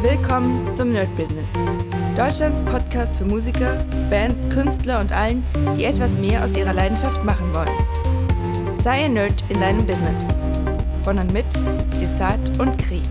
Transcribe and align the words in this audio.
Willkommen 0.00 0.72
zum 0.76 0.92
Nerd 0.92 1.08
Business. 1.16 1.50
Deutschlands 2.16 2.62
Podcast 2.62 3.18
für 3.18 3.24
Musiker, 3.24 3.84
Bands, 4.08 4.48
Künstler 4.48 5.00
und 5.00 5.10
allen, 5.10 5.44
die 5.76 5.86
etwas 5.86 6.12
mehr 6.12 6.44
aus 6.44 6.56
ihrer 6.56 6.72
Leidenschaft 6.72 7.24
machen 7.24 7.52
wollen. 7.52 8.78
Sei 8.80 9.06
ein 9.06 9.14
Nerd 9.14 9.42
in 9.48 9.60
deinem 9.60 9.84
Business. 9.84 10.24
Von 11.02 11.18
und 11.18 11.32
mit 11.32 11.46
Desart 12.00 12.60
und 12.60 12.78
Kri. 12.78 13.02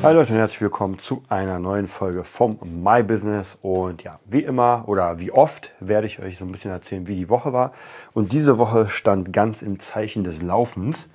Hallo 0.00 0.20
Leute 0.20 0.32
und 0.32 0.38
herzlich 0.38 0.60
willkommen 0.60 1.00
zu 1.00 1.24
einer 1.28 1.58
neuen 1.58 1.88
Folge 1.88 2.22
vom 2.22 2.56
My 2.84 3.02
Business. 3.02 3.58
Und 3.60 4.04
ja, 4.04 4.20
wie 4.26 4.44
immer 4.44 4.84
oder 4.86 5.18
wie 5.18 5.32
oft 5.32 5.72
werde 5.80 6.06
ich 6.06 6.20
euch 6.20 6.38
so 6.38 6.44
ein 6.44 6.52
bisschen 6.52 6.70
erzählen, 6.70 7.08
wie 7.08 7.16
die 7.16 7.28
Woche 7.28 7.52
war. 7.52 7.72
Und 8.14 8.32
diese 8.32 8.58
Woche 8.58 8.88
stand 8.88 9.32
ganz 9.32 9.62
im 9.62 9.80
Zeichen 9.80 10.22
des 10.22 10.40
Laufens. 10.40 11.08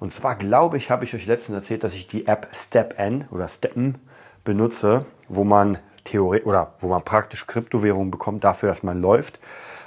Und 0.00 0.12
zwar 0.12 0.36
glaube 0.36 0.76
ich, 0.76 0.90
habe 0.90 1.04
ich 1.04 1.14
euch 1.14 1.26
letztens 1.26 1.56
erzählt, 1.56 1.84
dass 1.84 1.94
ich 1.94 2.06
die 2.06 2.26
App 2.26 2.48
StepN 2.52 3.24
oder 3.30 3.48
Steppen 3.48 3.96
benutze, 4.44 5.04
wo 5.28 5.44
man 5.44 5.78
Theorie 6.04 6.42
oder 6.42 6.74
wo 6.78 6.88
man 6.88 7.02
praktisch 7.02 7.46
Kryptowährungen 7.46 8.10
bekommt 8.10 8.44
dafür, 8.44 8.68
dass 8.68 8.82
man 8.82 9.00
läuft. 9.00 9.38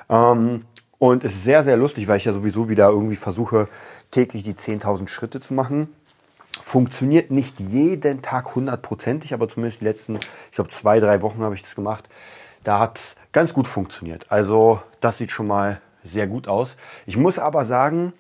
Ähm, 0.10 0.66
und 1.00 1.24
es 1.24 1.34
ist 1.34 1.44
sehr, 1.44 1.64
sehr 1.64 1.78
lustig, 1.78 2.08
weil 2.08 2.18
ich 2.18 2.26
ja 2.26 2.34
sowieso 2.34 2.70
wieder 2.70 2.90
irgendwie 2.90 3.16
versuche, 3.16 3.68
täglich 4.12 4.44
die 4.44 4.54
10.000 4.54 5.08
Schritte 5.08 5.40
zu 5.40 5.54
machen. 5.54 5.90
Funktioniert 6.62 7.32
nicht 7.32 7.60
jeden 7.60 8.22
Tag 8.22 8.54
hundertprozentig, 8.54 9.34
aber 9.34 9.48
zumindest 9.48 9.82
die 9.82 9.86
letzten, 9.86 10.18
ich 10.18 10.56
glaube, 10.56 10.70
zwei, 10.70 11.00
drei 11.00 11.22
Wochen 11.24 11.42
habe 11.42 11.56
ich 11.56 11.64
das 11.64 11.74
gemacht. 11.74 12.08
Da 12.64 12.78
hat 12.78 12.98
es 13.00 13.16
ganz 13.32 13.54
gut 13.54 13.68
funktioniert. 13.68 14.28
Also 14.30 14.80
das 15.00 15.18
sieht 15.18 15.32
schon 15.32 15.48
mal 15.48 15.82
sehr 16.04 16.28
gut 16.28 16.48
aus. 16.48 16.76
Ich 17.06 17.18
muss 17.18 17.40
aber 17.40 17.66
sagen, 17.66 18.14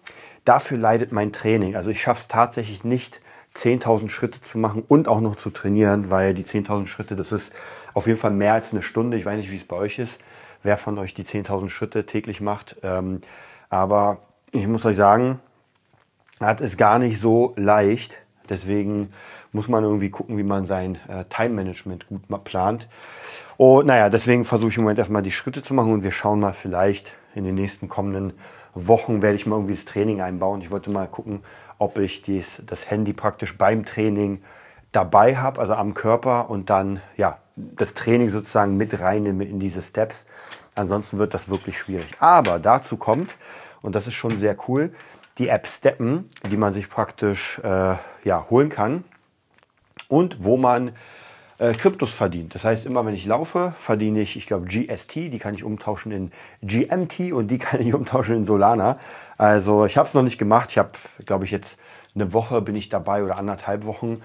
Dafür 0.45 0.77
leidet 0.77 1.11
mein 1.11 1.31
Training. 1.33 1.75
Also 1.75 1.89
ich 1.91 2.01
schaffe 2.01 2.21
es 2.21 2.27
tatsächlich 2.27 2.83
nicht, 2.83 3.21
10.000 3.55 4.09
Schritte 4.09 4.41
zu 4.41 4.57
machen 4.57 4.83
und 4.87 5.07
auch 5.07 5.19
noch 5.19 5.35
zu 5.35 5.49
trainieren, 5.49 6.09
weil 6.09 6.33
die 6.33 6.43
10.000 6.43 6.85
Schritte, 6.87 7.15
das 7.15 7.31
ist 7.31 7.53
auf 7.93 8.07
jeden 8.07 8.17
Fall 8.17 8.31
mehr 8.31 8.53
als 8.53 8.71
eine 8.71 8.81
Stunde. 8.81 9.17
Ich 9.17 9.25
weiß 9.25 9.37
nicht, 9.37 9.51
wie 9.51 9.57
es 9.57 9.65
bei 9.65 9.75
euch 9.75 9.99
ist, 9.99 10.20
wer 10.63 10.77
von 10.77 10.98
euch 10.98 11.13
die 11.13 11.25
10.000 11.25 11.70
Schritte 11.70 12.05
täglich 12.05 12.39
macht. 12.39 12.77
Ähm, 12.81 13.20
aber 13.70 14.20
ich 14.51 14.67
muss 14.67 14.85
euch 14.85 14.95
sagen, 14.95 15.39
hat 16.39 16.61
es 16.61 16.77
gar 16.77 16.98
nicht 16.98 17.20
so 17.20 17.53
leicht. 17.57 18.21
Deswegen 18.49 19.13
muss 19.51 19.67
man 19.67 19.83
irgendwie 19.83 20.09
gucken, 20.09 20.37
wie 20.37 20.43
man 20.43 20.65
sein 20.65 20.98
äh, 21.07 21.26
Time-Management 21.26 22.07
gut 22.07 22.43
plant. 22.43 22.87
Und 23.57 23.85
naja, 23.85 24.09
deswegen 24.09 24.45
versuche 24.45 24.71
ich 24.71 24.77
im 24.77 24.83
Moment 24.83 24.99
erstmal 24.99 25.21
die 25.21 25.31
Schritte 25.31 25.61
zu 25.61 25.73
machen 25.73 25.93
und 25.93 26.03
wir 26.03 26.11
schauen 26.11 26.39
mal 26.39 26.53
vielleicht 26.53 27.13
in 27.35 27.43
den 27.43 27.55
nächsten 27.55 27.89
kommenden 27.89 28.33
Wochen 28.73 29.21
werde 29.21 29.35
ich 29.35 29.45
mal 29.45 29.55
irgendwie 29.55 29.75
das 29.75 29.85
Training 29.85 30.21
einbauen. 30.21 30.61
Ich 30.61 30.71
wollte 30.71 30.89
mal 30.89 31.07
gucken, 31.07 31.43
ob 31.77 31.97
ich 31.97 32.21
dies, 32.21 32.61
das 32.65 32.89
Handy 32.89 33.13
praktisch 33.13 33.57
beim 33.57 33.85
Training 33.85 34.41
dabei 34.91 35.37
habe, 35.37 35.59
also 35.59 35.73
am 35.73 35.93
Körper 35.93 36.49
und 36.49 36.69
dann 36.69 37.01
ja 37.17 37.39
das 37.55 37.93
Training 37.93 38.29
sozusagen 38.29 38.77
mit 38.77 38.99
reinnehme 38.99 39.43
in 39.43 39.59
diese 39.59 39.81
Steps. 39.81 40.25
Ansonsten 40.75 41.17
wird 41.17 41.33
das 41.33 41.49
wirklich 41.49 41.77
schwierig. 41.77 42.13
Aber 42.19 42.59
dazu 42.59 42.97
kommt, 42.97 43.35
und 43.81 43.95
das 43.95 44.07
ist 44.07 44.13
schon 44.13 44.39
sehr 44.39 44.55
cool, 44.67 44.93
die 45.37 45.47
App 45.47 45.67
Steppen, 45.67 46.29
die 46.49 46.57
man 46.57 46.73
sich 46.73 46.89
praktisch 46.89 47.59
äh, 47.59 47.95
ja, 48.23 48.45
holen 48.49 48.69
kann 48.69 49.03
und 50.07 50.43
wo 50.43 50.57
man 50.57 50.91
äh, 51.62 51.73
Kryptos 51.73 52.12
verdient. 52.12 52.55
Das 52.55 52.65
heißt, 52.65 52.87
immer 52.87 53.05
wenn 53.05 53.13
ich 53.13 53.27
laufe, 53.27 53.73
verdiene 53.79 54.21
ich, 54.21 54.35
ich 54.35 54.48
glaube, 54.48 54.65
GST, 54.65 55.15
die 55.15 55.37
kann 55.37 55.54
ich 55.54 55.63
umtauschen 55.63 56.12
in 56.12 56.31
GMT 56.63 57.31
und 57.34 57.49
die 57.49 57.57
kann 57.59 57.79
ich 57.79 57.93
umtauschen 57.93 58.37
in 58.37 58.45
Solana. 58.45 58.98
Also 59.37 59.85
ich 59.85 59.95
habe 59.95 60.07
es 60.07 60.15
noch 60.15 60.23
nicht 60.23 60.39
gemacht. 60.39 60.71
Ich 60.71 60.79
habe, 60.79 60.89
glaube 61.26 61.45
ich, 61.45 61.51
jetzt 61.51 61.77
eine 62.15 62.34
Woche 62.34 62.62
bin 62.62 62.76
ich 62.76 62.89
dabei 62.89 63.23
oder 63.23 63.37
anderthalb 63.37 63.85
Wochen. 63.85 64.23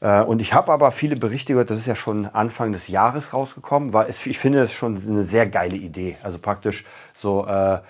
Äh, 0.00 0.22
und 0.22 0.40
ich 0.40 0.54
habe 0.54 0.72
aber 0.72 0.92
viele 0.92 1.16
Berichte 1.16 1.54
gehört, 1.54 1.70
das 1.70 1.78
ist 1.78 1.86
ja 1.86 1.96
schon 1.96 2.26
Anfang 2.26 2.70
des 2.70 2.86
Jahres 2.86 3.34
rausgekommen, 3.34 3.92
weil 3.92 4.08
ich 4.08 4.38
finde 4.38 4.60
das 4.60 4.72
schon 4.72 4.96
eine 4.96 5.24
sehr 5.24 5.46
geile 5.46 5.76
Idee. 5.76 6.16
Also 6.22 6.38
praktisch 6.38 6.84
so 7.14 7.46
äh, 7.46 7.74
äh, 7.74 7.80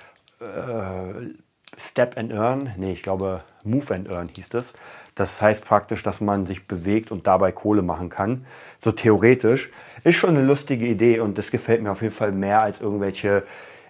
Step 1.78 2.18
and 2.18 2.32
Earn, 2.32 2.72
nee, 2.76 2.92
ich 2.92 3.02
glaube 3.02 3.42
Move 3.64 3.94
and 3.94 4.08
Earn 4.08 4.28
hieß 4.28 4.48
das. 4.48 4.74
Das 5.14 5.40
heißt 5.42 5.64
praktisch, 5.64 6.02
dass 6.02 6.20
man 6.20 6.46
sich 6.46 6.66
bewegt 6.66 7.10
und 7.10 7.26
dabei 7.26 7.52
Kohle 7.52 7.82
machen 7.82 8.08
kann. 8.08 8.46
So 8.82 8.92
theoretisch. 8.92 9.70
Ist 10.02 10.16
schon 10.16 10.30
eine 10.30 10.42
lustige 10.42 10.86
Idee 10.86 11.20
und 11.20 11.36
das 11.36 11.50
gefällt 11.50 11.82
mir 11.82 11.90
auf 11.92 12.00
jeden 12.00 12.14
Fall 12.14 12.32
mehr 12.32 12.62
als 12.62 12.80
irgendwelche 12.80 13.44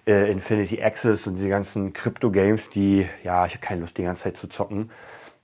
äh, 0.06 0.30
Infinity 0.30 0.82
Access 0.82 1.26
und 1.26 1.34
diese 1.34 1.48
ganzen 1.48 1.92
Crypto-Games, 1.92 2.70
die, 2.70 3.08
ja, 3.22 3.46
ich 3.46 3.52
habe 3.54 3.64
keine 3.64 3.82
Lust, 3.82 3.96
die 3.96 4.02
ganze 4.02 4.24
Zeit 4.24 4.36
zu 4.36 4.48
zocken, 4.48 4.90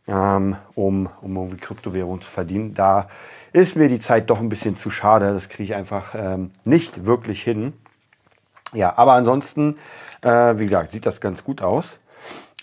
ähm, 0.09 0.57
um, 0.75 1.09
um 1.21 1.37
irgendwie 1.37 1.59
Kryptowährung 1.59 2.21
zu 2.21 2.31
verdienen. 2.31 2.75
Da 2.75 3.09
ist 3.53 3.77
mir 3.77 3.89
die 3.89 4.01
Zeit 4.01 4.29
doch 4.29 4.41
ein 4.41 4.49
bisschen 4.49 4.77
zu 4.77 4.91
schade. 4.91 5.33
Das 5.33 5.49
kriege 5.49 5.65
ich 5.65 5.75
einfach 5.75 6.15
ähm, 6.17 6.51
nicht 6.65 7.07
wirklich 7.07 7.43
hin. 7.43 7.75
Ja, 8.73 8.99
aber 8.99 9.13
ansonsten, 9.13 9.79
äh, 10.23 10.59
wie 10.59 10.65
gesagt, 10.65 10.91
sieht 10.91 11.07
das 11.07 11.21
ganz 11.21 11.45
gut 11.45 11.63
aus. 11.63 12.01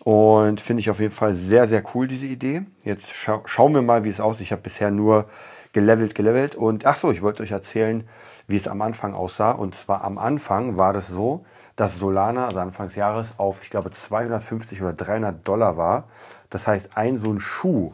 Und 0.04 0.60
finde 0.60 0.82
ich 0.82 0.90
auf 0.90 1.00
jeden 1.00 1.14
Fall 1.14 1.34
sehr, 1.34 1.66
sehr 1.66 1.82
cool, 1.94 2.08
diese 2.08 2.26
Idee. 2.26 2.64
Jetzt 2.84 3.14
scha 3.16 3.42
schauen 3.46 3.74
wir 3.74 3.82
mal, 3.82 4.04
wie 4.04 4.10
es 4.10 4.20
aussieht. 4.20 4.48
Ich 4.48 4.52
habe 4.52 4.62
bisher 4.62 4.92
nur 4.92 5.30
gelevelt, 5.72 6.14
gelevelt. 6.14 6.56
Und 6.56 6.86
ach 6.86 6.98
so, 6.98 7.12
ich 7.12 7.22
wollte 7.22 7.42
euch 7.42 7.52
erzählen, 7.52 8.06
wie 8.48 8.58
es 8.58 8.68
am 8.68 8.82
Anfang 8.82 9.14
aussah. 9.14 9.52
Und 9.52 9.76
zwar 9.76 10.04
am 10.04 10.18
Anfang 10.18 10.76
war 10.76 10.92
das 10.92 11.08
so, 11.08 11.46
dass 11.78 12.00
Solana, 12.00 12.48
also 12.48 12.60
Anfang 12.60 12.88
des 12.88 12.96
Jahres, 12.96 13.36
auf, 13.38 13.62
ich 13.64 13.70
glaube, 13.70 13.92
250 13.92 14.82
oder 14.82 14.92
300 14.92 15.48
Dollar 15.48 15.78
war. 15.78 16.04
Das 16.50 16.68
heißt, 16.68 16.98
ein 16.98 17.16
so 17.16 17.32
ein 17.32 17.40
Schuh, 17.40 17.94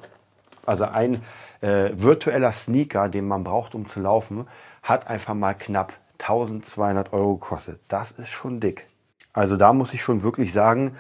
also 0.65 0.85
ein 0.85 1.21
äh, 1.61 1.91
virtueller 1.93 2.51
Sneaker, 2.51 3.07
den 3.07 3.27
man 3.27 3.43
braucht, 3.43 3.75
um 3.75 3.87
zu 3.87 3.99
laufen, 3.99 4.47
hat 4.81 5.07
einfach 5.07 5.35
mal 5.35 5.53
knapp 5.53 5.93
1200 6.17 7.13
Euro 7.13 7.35
gekostet. 7.35 7.79
Das 7.87 8.11
ist 8.11 8.31
schon 8.31 8.59
dick. 8.59 8.87
Also 9.31 9.57
da 9.57 9.73
muss 9.73 9.93
ich 9.93 10.01
schon 10.01 10.23
wirklich 10.23 10.51
sagen, 10.51 10.95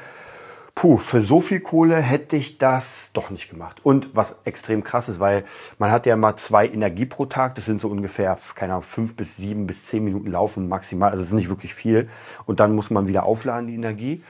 puh, 0.75 0.97
für 0.97 1.21
so 1.21 1.41
viel 1.41 1.59
Kohle 1.59 1.97
hätte 1.97 2.35
ich 2.35 2.57
das 2.57 3.11
doch 3.13 3.29
nicht 3.29 3.49
gemacht. 3.49 3.77
Und 3.83 4.09
was 4.13 4.35
extrem 4.45 4.83
krass 4.83 5.09
ist, 5.09 5.19
weil 5.19 5.43
man 5.77 5.91
hat 5.91 6.05
ja 6.05 6.15
mal 6.15 6.35
zwei 6.35 6.67
Energie 6.67 7.05
pro 7.05 7.25
Tag, 7.25 7.55
das 7.55 7.65
sind 7.65 7.81
so 7.81 7.89
ungefähr, 7.89 8.37
keine 8.55 8.73
Ahnung, 8.73 8.83
fünf 8.83 9.15
bis 9.15 9.37
sieben 9.37 9.67
bis 9.67 9.85
zehn 9.85 10.03
Minuten 10.03 10.31
laufen 10.31 10.69
maximal, 10.69 11.11
also 11.11 11.21
das 11.21 11.29
ist 11.29 11.35
nicht 11.35 11.49
wirklich 11.49 11.73
viel. 11.73 12.07
Und 12.45 12.59
dann 12.59 12.75
muss 12.75 12.89
man 12.89 13.07
wieder 13.07 13.23
aufladen, 13.23 13.67
die 13.67 13.75
Energie. 13.75 14.23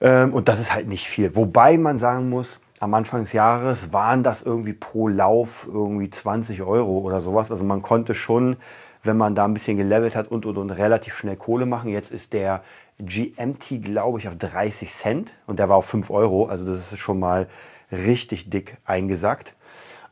Ähm, 0.00 0.32
und 0.32 0.48
das 0.48 0.60
ist 0.60 0.72
halt 0.72 0.88
nicht 0.88 1.08
viel. 1.08 1.34
Wobei 1.34 1.76
man 1.76 1.98
sagen 1.98 2.28
muss, 2.28 2.60
am 2.80 2.94
Anfang 2.94 3.22
des 3.22 3.32
Jahres 3.32 3.92
waren 3.92 4.22
das 4.22 4.42
irgendwie 4.42 4.72
pro 4.72 5.08
Lauf 5.08 5.66
irgendwie 5.70 6.10
20 6.10 6.62
Euro 6.62 6.98
oder 6.98 7.20
sowas. 7.20 7.50
Also 7.50 7.64
man 7.64 7.82
konnte 7.82 8.14
schon, 8.14 8.56
wenn 9.02 9.16
man 9.16 9.34
da 9.34 9.44
ein 9.44 9.54
bisschen 9.54 9.76
gelevelt 9.76 10.14
hat 10.14 10.28
und, 10.28 10.46
und, 10.46 10.56
und 10.56 10.70
relativ 10.70 11.14
schnell 11.14 11.36
Kohle 11.36 11.66
machen. 11.66 11.90
Jetzt 11.90 12.12
ist 12.12 12.32
der 12.32 12.62
GMT, 12.98 13.82
glaube 13.82 14.18
ich, 14.18 14.28
auf 14.28 14.36
30 14.36 14.90
Cent 14.92 15.36
und 15.46 15.58
der 15.58 15.68
war 15.68 15.76
auf 15.76 15.86
5 15.86 16.10
Euro. 16.10 16.46
Also 16.46 16.66
das 16.66 16.92
ist 16.92 16.98
schon 16.98 17.18
mal 17.18 17.48
richtig 17.92 18.50
dick 18.50 18.76
eingesackt. 18.84 19.54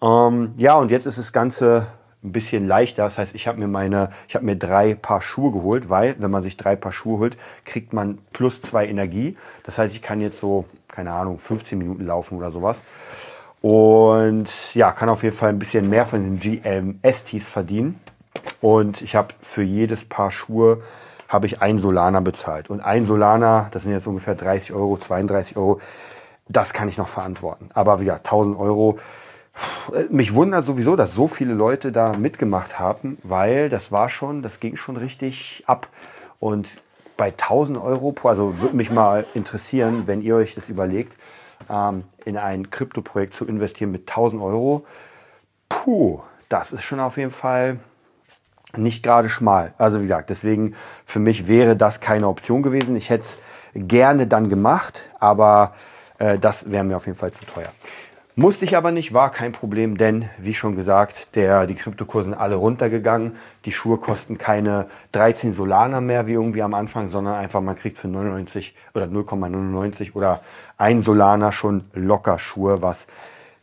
Ähm, 0.02 0.54
ja, 0.56 0.74
und 0.76 0.90
jetzt 0.90 1.06
ist 1.06 1.18
das 1.18 1.32
Ganze 1.32 1.88
ein 2.22 2.32
bisschen 2.32 2.66
leichter. 2.66 3.04
Das 3.04 3.18
heißt, 3.18 3.34
ich 3.34 3.46
habe 3.46 3.58
mir 3.58 3.68
meine, 3.68 4.10
ich 4.28 4.34
habe 4.34 4.44
mir 4.44 4.56
drei 4.56 4.94
Paar 4.94 5.22
Schuhe 5.22 5.52
geholt, 5.52 5.88
weil 5.88 6.16
wenn 6.18 6.30
man 6.30 6.42
sich 6.42 6.56
drei 6.56 6.76
Paar 6.76 6.92
Schuhe 6.92 7.18
holt, 7.18 7.36
kriegt 7.64 7.92
man 7.92 8.18
plus 8.32 8.62
zwei 8.62 8.86
Energie. 8.86 9.36
Das 9.64 9.78
heißt, 9.78 9.94
ich 9.94 10.02
kann 10.02 10.20
jetzt 10.20 10.38
so, 10.40 10.64
keine 10.88 11.12
Ahnung, 11.12 11.38
15 11.38 11.78
Minuten 11.78 12.06
laufen 12.06 12.36
oder 12.38 12.50
sowas. 12.50 12.82
Und 13.62 14.74
ja, 14.74 14.92
kann 14.92 15.08
auf 15.08 15.22
jeden 15.22 15.34
Fall 15.34 15.48
ein 15.48 15.58
bisschen 15.58 15.88
mehr 15.88 16.06
von 16.06 16.22
den 16.22 16.38
GMSTs 16.38 17.48
verdienen. 17.48 18.00
Und 18.60 19.02
ich 19.02 19.16
habe 19.16 19.34
für 19.40 19.62
jedes 19.62 20.04
Paar 20.04 20.30
Schuhe 20.30 20.82
habe 21.28 21.46
ich 21.46 21.60
ein 21.62 21.78
Solana 21.78 22.20
bezahlt. 22.20 22.70
Und 22.70 22.80
ein 22.80 23.04
Solana, 23.04 23.68
das 23.72 23.82
sind 23.82 23.92
jetzt 23.92 24.06
ungefähr 24.06 24.34
30 24.34 24.72
Euro, 24.72 24.96
32 24.96 25.56
Euro, 25.56 25.80
das 26.48 26.72
kann 26.72 26.88
ich 26.88 26.98
noch 26.98 27.08
verantworten. 27.08 27.70
Aber 27.74 28.00
wieder 28.00 28.16
1000 28.16 28.58
Euro. 28.58 28.98
Mich 30.10 30.34
wundert 30.34 30.64
sowieso, 30.64 30.96
dass 30.96 31.14
so 31.14 31.28
viele 31.28 31.54
Leute 31.54 31.90
da 31.90 32.12
mitgemacht 32.12 32.78
haben, 32.78 33.18
weil 33.22 33.68
das 33.68 33.90
war 33.90 34.08
schon, 34.08 34.42
das 34.42 34.60
ging 34.60 34.76
schon 34.76 34.96
richtig 34.96 35.64
ab. 35.66 35.88
Und 36.38 36.68
bei 37.16 37.28
1000 37.28 37.78
Euro, 37.78 38.14
also 38.24 38.60
würde 38.60 38.76
mich 38.76 38.90
mal 38.90 39.24
interessieren, 39.34 40.02
wenn 40.06 40.20
ihr 40.20 40.36
euch 40.36 40.54
das 40.54 40.68
überlegt, 40.68 41.16
ähm, 41.70 42.04
in 42.24 42.36
ein 42.36 42.70
Kryptoprojekt 42.70 43.32
zu 43.32 43.46
investieren 43.46 43.90
mit 43.90 44.02
1000 44.02 44.42
Euro. 44.42 44.84
Puh, 45.68 46.20
das 46.48 46.72
ist 46.72 46.84
schon 46.84 47.00
auf 47.00 47.16
jeden 47.16 47.30
Fall 47.30 47.78
nicht 48.78 49.02
gerade 49.02 49.28
schmal. 49.28 49.74
Also 49.78 49.98
wie 49.98 50.02
gesagt, 50.02 50.30
deswegen 50.30 50.74
für 51.04 51.18
mich 51.18 51.48
wäre 51.48 51.76
das 51.76 52.00
keine 52.00 52.28
Option 52.28 52.62
gewesen. 52.62 52.96
Ich 52.96 53.10
hätte 53.10 53.22
es 53.22 53.38
gerne 53.74 54.26
dann 54.26 54.48
gemacht, 54.48 55.04
aber 55.20 55.74
äh, 56.18 56.38
das 56.38 56.70
wäre 56.70 56.84
mir 56.84 56.96
auf 56.96 57.06
jeden 57.06 57.18
Fall 57.18 57.32
zu 57.32 57.44
teuer. 57.44 57.68
Musste 58.38 58.66
ich 58.66 58.76
aber 58.76 58.92
nicht, 58.92 59.14
war 59.14 59.30
kein 59.30 59.52
Problem, 59.52 59.96
denn 59.96 60.28
wie 60.36 60.52
schon 60.52 60.76
gesagt, 60.76 61.34
der, 61.36 61.66
die 61.66 61.74
Kryptokursen 61.74 62.34
alle 62.34 62.56
runtergegangen. 62.56 63.36
Die 63.64 63.72
Schuhe 63.72 63.96
kosten 63.96 64.36
keine 64.36 64.88
13 65.12 65.54
Solana 65.54 66.02
mehr 66.02 66.26
wie 66.26 66.34
irgendwie 66.34 66.62
am 66.62 66.74
Anfang, 66.74 67.08
sondern 67.08 67.36
einfach 67.36 67.62
man 67.62 67.76
kriegt 67.76 67.96
für 67.96 68.08
99 68.08 68.74
oder 68.92 69.06
0,99 69.06 70.14
oder 70.14 70.42
ein 70.76 71.00
Solana 71.00 71.50
schon 71.50 71.84
locker 71.94 72.38
Schuhe, 72.38 72.82
was 72.82 73.06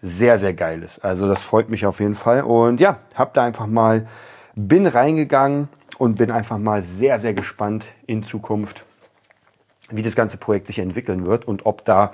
sehr, 0.01 0.39
sehr 0.39 0.55
geil 0.55 0.81
ist. 0.81 1.05
Also 1.05 1.27
das 1.27 1.43
freut 1.43 1.69
mich 1.69 1.85
auf 1.85 1.99
jeden 1.99 2.15
Fall. 2.15 2.41
Und 2.41 2.79
ja, 2.79 2.97
hab 3.13 3.35
da 3.35 3.43
einfach 3.43 3.67
mal, 3.67 4.07
bin 4.55 4.87
reingegangen 4.87 5.69
und 5.97 6.17
bin 6.17 6.31
einfach 6.31 6.57
mal 6.57 6.81
sehr, 6.81 7.19
sehr 7.19 7.33
gespannt 7.33 7.87
in 8.07 8.23
Zukunft, 8.23 8.85
wie 9.89 10.01
das 10.01 10.15
ganze 10.15 10.37
Projekt 10.37 10.67
sich 10.67 10.79
entwickeln 10.79 11.25
wird 11.25 11.47
und 11.47 11.65
ob 11.65 11.85
da, 11.85 12.13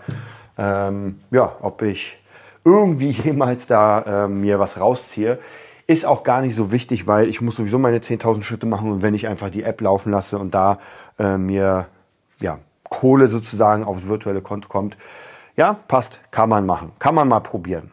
ähm, 0.58 1.20
ja, 1.32 1.56
ob 1.62 1.82
ich 1.82 2.18
irgendwie 2.64 3.10
jemals 3.24 3.68
da 3.68 4.26
äh, 4.26 4.28
mir 4.28 4.60
was 4.60 4.80
rausziehe. 4.80 5.40
Ist 5.88 6.06
auch 6.06 6.24
gar 6.24 6.42
nicht 6.42 6.54
so 6.54 6.72
wichtig, 6.72 7.08
weil 7.08 7.28
ich 7.28 7.42
muss 7.42 7.56
sowieso 7.56 7.80
meine 7.80 7.98
10.000 7.98 8.44
Schritte 8.44 8.68
machen 8.68 8.92
und 8.92 9.02
wenn 9.02 9.16
ich 9.16 9.28
einfach 9.28 9.50
die 9.50 9.64
App 9.64 9.82
laufen 9.82 10.12
lasse 10.12 10.38
und 10.38 10.54
da 10.54 10.80
äh, 11.18 11.38
mir 11.38 11.88
ja, 12.40 12.60
Kohle 12.84 13.28
sozusagen 13.28 13.84
aufs 13.84 14.08
virtuelle 14.08 14.42
Konto 14.42 14.70
kommt, 14.70 14.98
ja, 15.56 15.74
passt, 15.88 16.22
kann 16.32 16.48
man 16.48 16.66
machen, 16.66 16.92
kann 17.00 17.16
man 17.16 17.28
mal 17.28 17.40
probieren. 17.40 17.92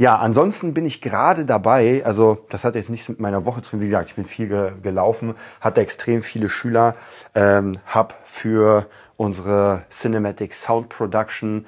Ja, 0.00 0.16
ansonsten 0.16 0.74
bin 0.74 0.86
ich 0.86 1.00
gerade 1.00 1.44
dabei, 1.44 2.02
also 2.04 2.46
das 2.50 2.62
hat 2.62 2.76
jetzt 2.76 2.88
nichts 2.88 3.08
mit 3.08 3.18
meiner 3.18 3.44
Woche 3.44 3.62
zu 3.62 3.72
tun, 3.72 3.80
wie 3.80 3.86
gesagt, 3.86 4.10
ich 4.10 4.14
bin 4.14 4.24
viel 4.24 4.46
ge 4.46 4.70
gelaufen, 4.80 5.34
hatte 5.60 5.80
extrem 5.80 6.22
viele 6.22 6.48
Schüler, 6.48 6.94
ähm, 7.34 7.80
habe 7.84 8.14
für 8.22 8.86
unsere 9.16 9.82
Cinematic 9.90 10.54
Sound 10.54 10.88
Production 10.88 11.66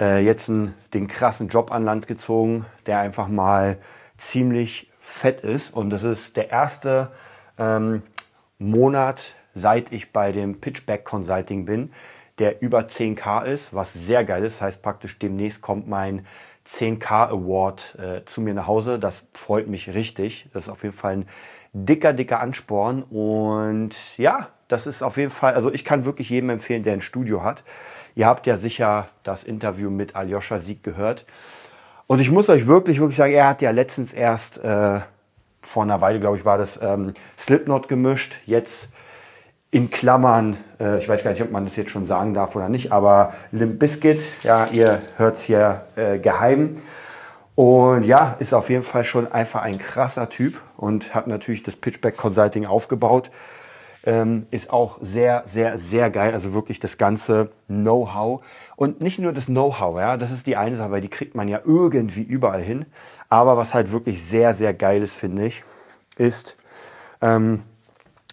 äh, 0.00 0.18
jetzt 0.18 0.48
einen, 0.48 0.74
den 0.94 1.06
krassen 1.06 1.46
Job 1.46 1.70
an 1.70 1.84
Land 1.84 2.08
gezogen, 2.08 2.66
der 2.86 2.98
einfach 2.98 3.28
mal 3.28 3.78
ziemlich 4.18 4.90
fett 4.98 5.42
ist. 5.42 5.72
Und 5.72 5.90
das 5.90 6.02
ist 6.02 6.36
der 6.36 6.50
erste 6.50 7.12
ähm, 7.56 8.02
Monat, 8.58 9.36
seit 9.54 9.92
ich 9.92 10.12
bei 10.12 10.32
dem 10.32 10.60
Pitchback 10.60 11.04
Consulting 11.04 11.66
bin, 11.66 11.92
der 12.40 12.62
über 12.62 12.80
10k 12.80 13.44
ist, 13.44 13.72
was 13.72 13.92
sehr 13.92 14.24
geil 14.24 14.42
ist. 14.44 14.56
Das 14.56 14.62
heißt 14.62 14.82
praktisch 14.82 15.20
demnächst 15.20 15.62
kommt 15.62 15.86
mein 15.86 16.26
10k 16.70 17.28
Award 17.30 17.98
äh, 17.98 18.24
zu 18.24 18.40
mir 18.40 18.54
nach 18.54 18.66
Hause. 18.66 18.98
Das 18.98 19.28
freut 19.34 19.66
mich 19.68 19.92
richtig. 19.92 20.48
Das 20.52 20.64
ist 20.64 20.68
auf 20.68 20.82
jeden 20.82 20.94
Fall 20.94 21.12
ein 21.12 21.28
dicker, 21.72 22.12
dicker 22.12 22.40
Ansporn. 22.40 23.02
Und 23.02 23.94
ja, 24.16 24.48
das 24.68 24.86
ist 24.86 25.02
auf 25.02 25.16
jeden 25.16 25.30
Fall, 25.30 25.54
also 25.54 25.72
ich 25.72 25.84
kann 25.84 26.04
wirklich 26.04 26.30
jedem 26.30 26.50
empfehlen, 26.50 26.82
der 26.82 26.92
ein 26.92 27.00
Studio 27.00 27.42
hat. 27.42 27.64
Ihr 28.14 28.26
habt 28.26 28.46
ja 28.46 28.56
sicher 28.56 29.08
das 29.22 29.44
Interview 29.44 29.90
mit 29.90 30.16
Aljoscha 30.16 30.58
Sieg 30.58 30.82
gehört. 30.82 31.26
Und 32.06 32.20
ich 32.20 32.30
muss 32.30 32.48
euch 32.48 32.66
wirklich, 32.66 33.00
wirklich 33.00 33.16
sagen, 33.16 33.32
er 33.32 33.48
hat 33.48 33.62
ja 33.62 33.70
letztens 33.70 34.12
erst 34.12 34.58
äh, 34.58 35.00
vor 35.62 35.82
einer 35.82 36.00
Weile, 36.00 36.20
glaube 36.20 36.36
ich, 36.36 36.44
war 36.44 36.58
das 36.58 36.80
ähm, 36.82 37.14
Slipknot 37.38 37.88
gemischt. 37.88 38.36
Jetzt 38.46 38.90
in 39.70 39.90
Klammern, 39.90 40.56
äh, 40.80 40.98
ich 40.98 41.08
weiß 41.08 41.22
gar 41.22 41.30
nicht, 41.30 41.42
ob 41.42 41.50
man 41.50 41.64
das 41.64 41.76
jetzt 41.76 41.90
schon 41.90 42.06
sagen 42.06 42.34
darf 42.34 42.56
oder 42.56 42.68
nicht, 42.68 42.92
aber 42.92 43.32
Limp 43.52 43.78
Bizkit, 43.78 44.22
ja, 44.42 44.66
ihr 44.72 44.98
hört 45.16 45.36
es 45.36 45.42
hier 45.42 45.82
äh, 45.96 46.18
geheim. 46.18 46.74
Und 47.54 48.04
ja, 48.04 48.36
ist 48.38 48.54
auf 48.54 48.70
jeden 48.70 48.82
Fall 48.82 49.04
schon 49.04 49.30
einfach 49.30 49.62
ein 49.62 49.78
krasser 49.78 50.28
Typ 50.30 50.60
und 50.76 51.14
hat 51.14 51.26
natürlich 51.26 51.62
das 51.62 51.76
Pitchback 51.76 52.16
Consulting 52.16 52.64
aufgebaut. 52.64 53.30
Ähm, 54.02 54.46
ist 54.50 54.70
auch 54.70 54.96
sehr, 55.02 55.42
sehr, 55.44 55.78
sehr 55.78 56.08
geil. 56.08 56.32
Also 56.32 56.54
wirklich 56.54 56.80
das 56.80 56.96
ganze 56.96 57.50
Know-how. 57.66 58.42
Und 58.76 59.02
nicht 59.02 59.18
nur 59.18 59.34
das 59.34 59.46
Know-how, 59.46 59.98
ja, 59.98 60.16
das 60.16 60.30
ist 60.30 60.46
die 60.46 60.56
eine 60.56 60.76
Sache, 60.76 60.90
weil 60.90 61.02
die 61.02 61.10
kriegt 61.10 61.34
man 61.34 61.48
ja 61.48 61.60
irgendwie 61.62 62.22
überall 62.22 62.62
hin. 62.62 62.86
Aber 63.28 63.58
was 63.58 63.74
halt 63.74 63.92
wirklich 63.92 64.24
sehr, 64.24 64.54
sehr 64.54 64.72
geil 64.72 65.02
ist, 65.02 65.14
finde 65.14 65.44
ich, 65.44 65.62
ist 66.16 66.56
ähm, 67.20 67.62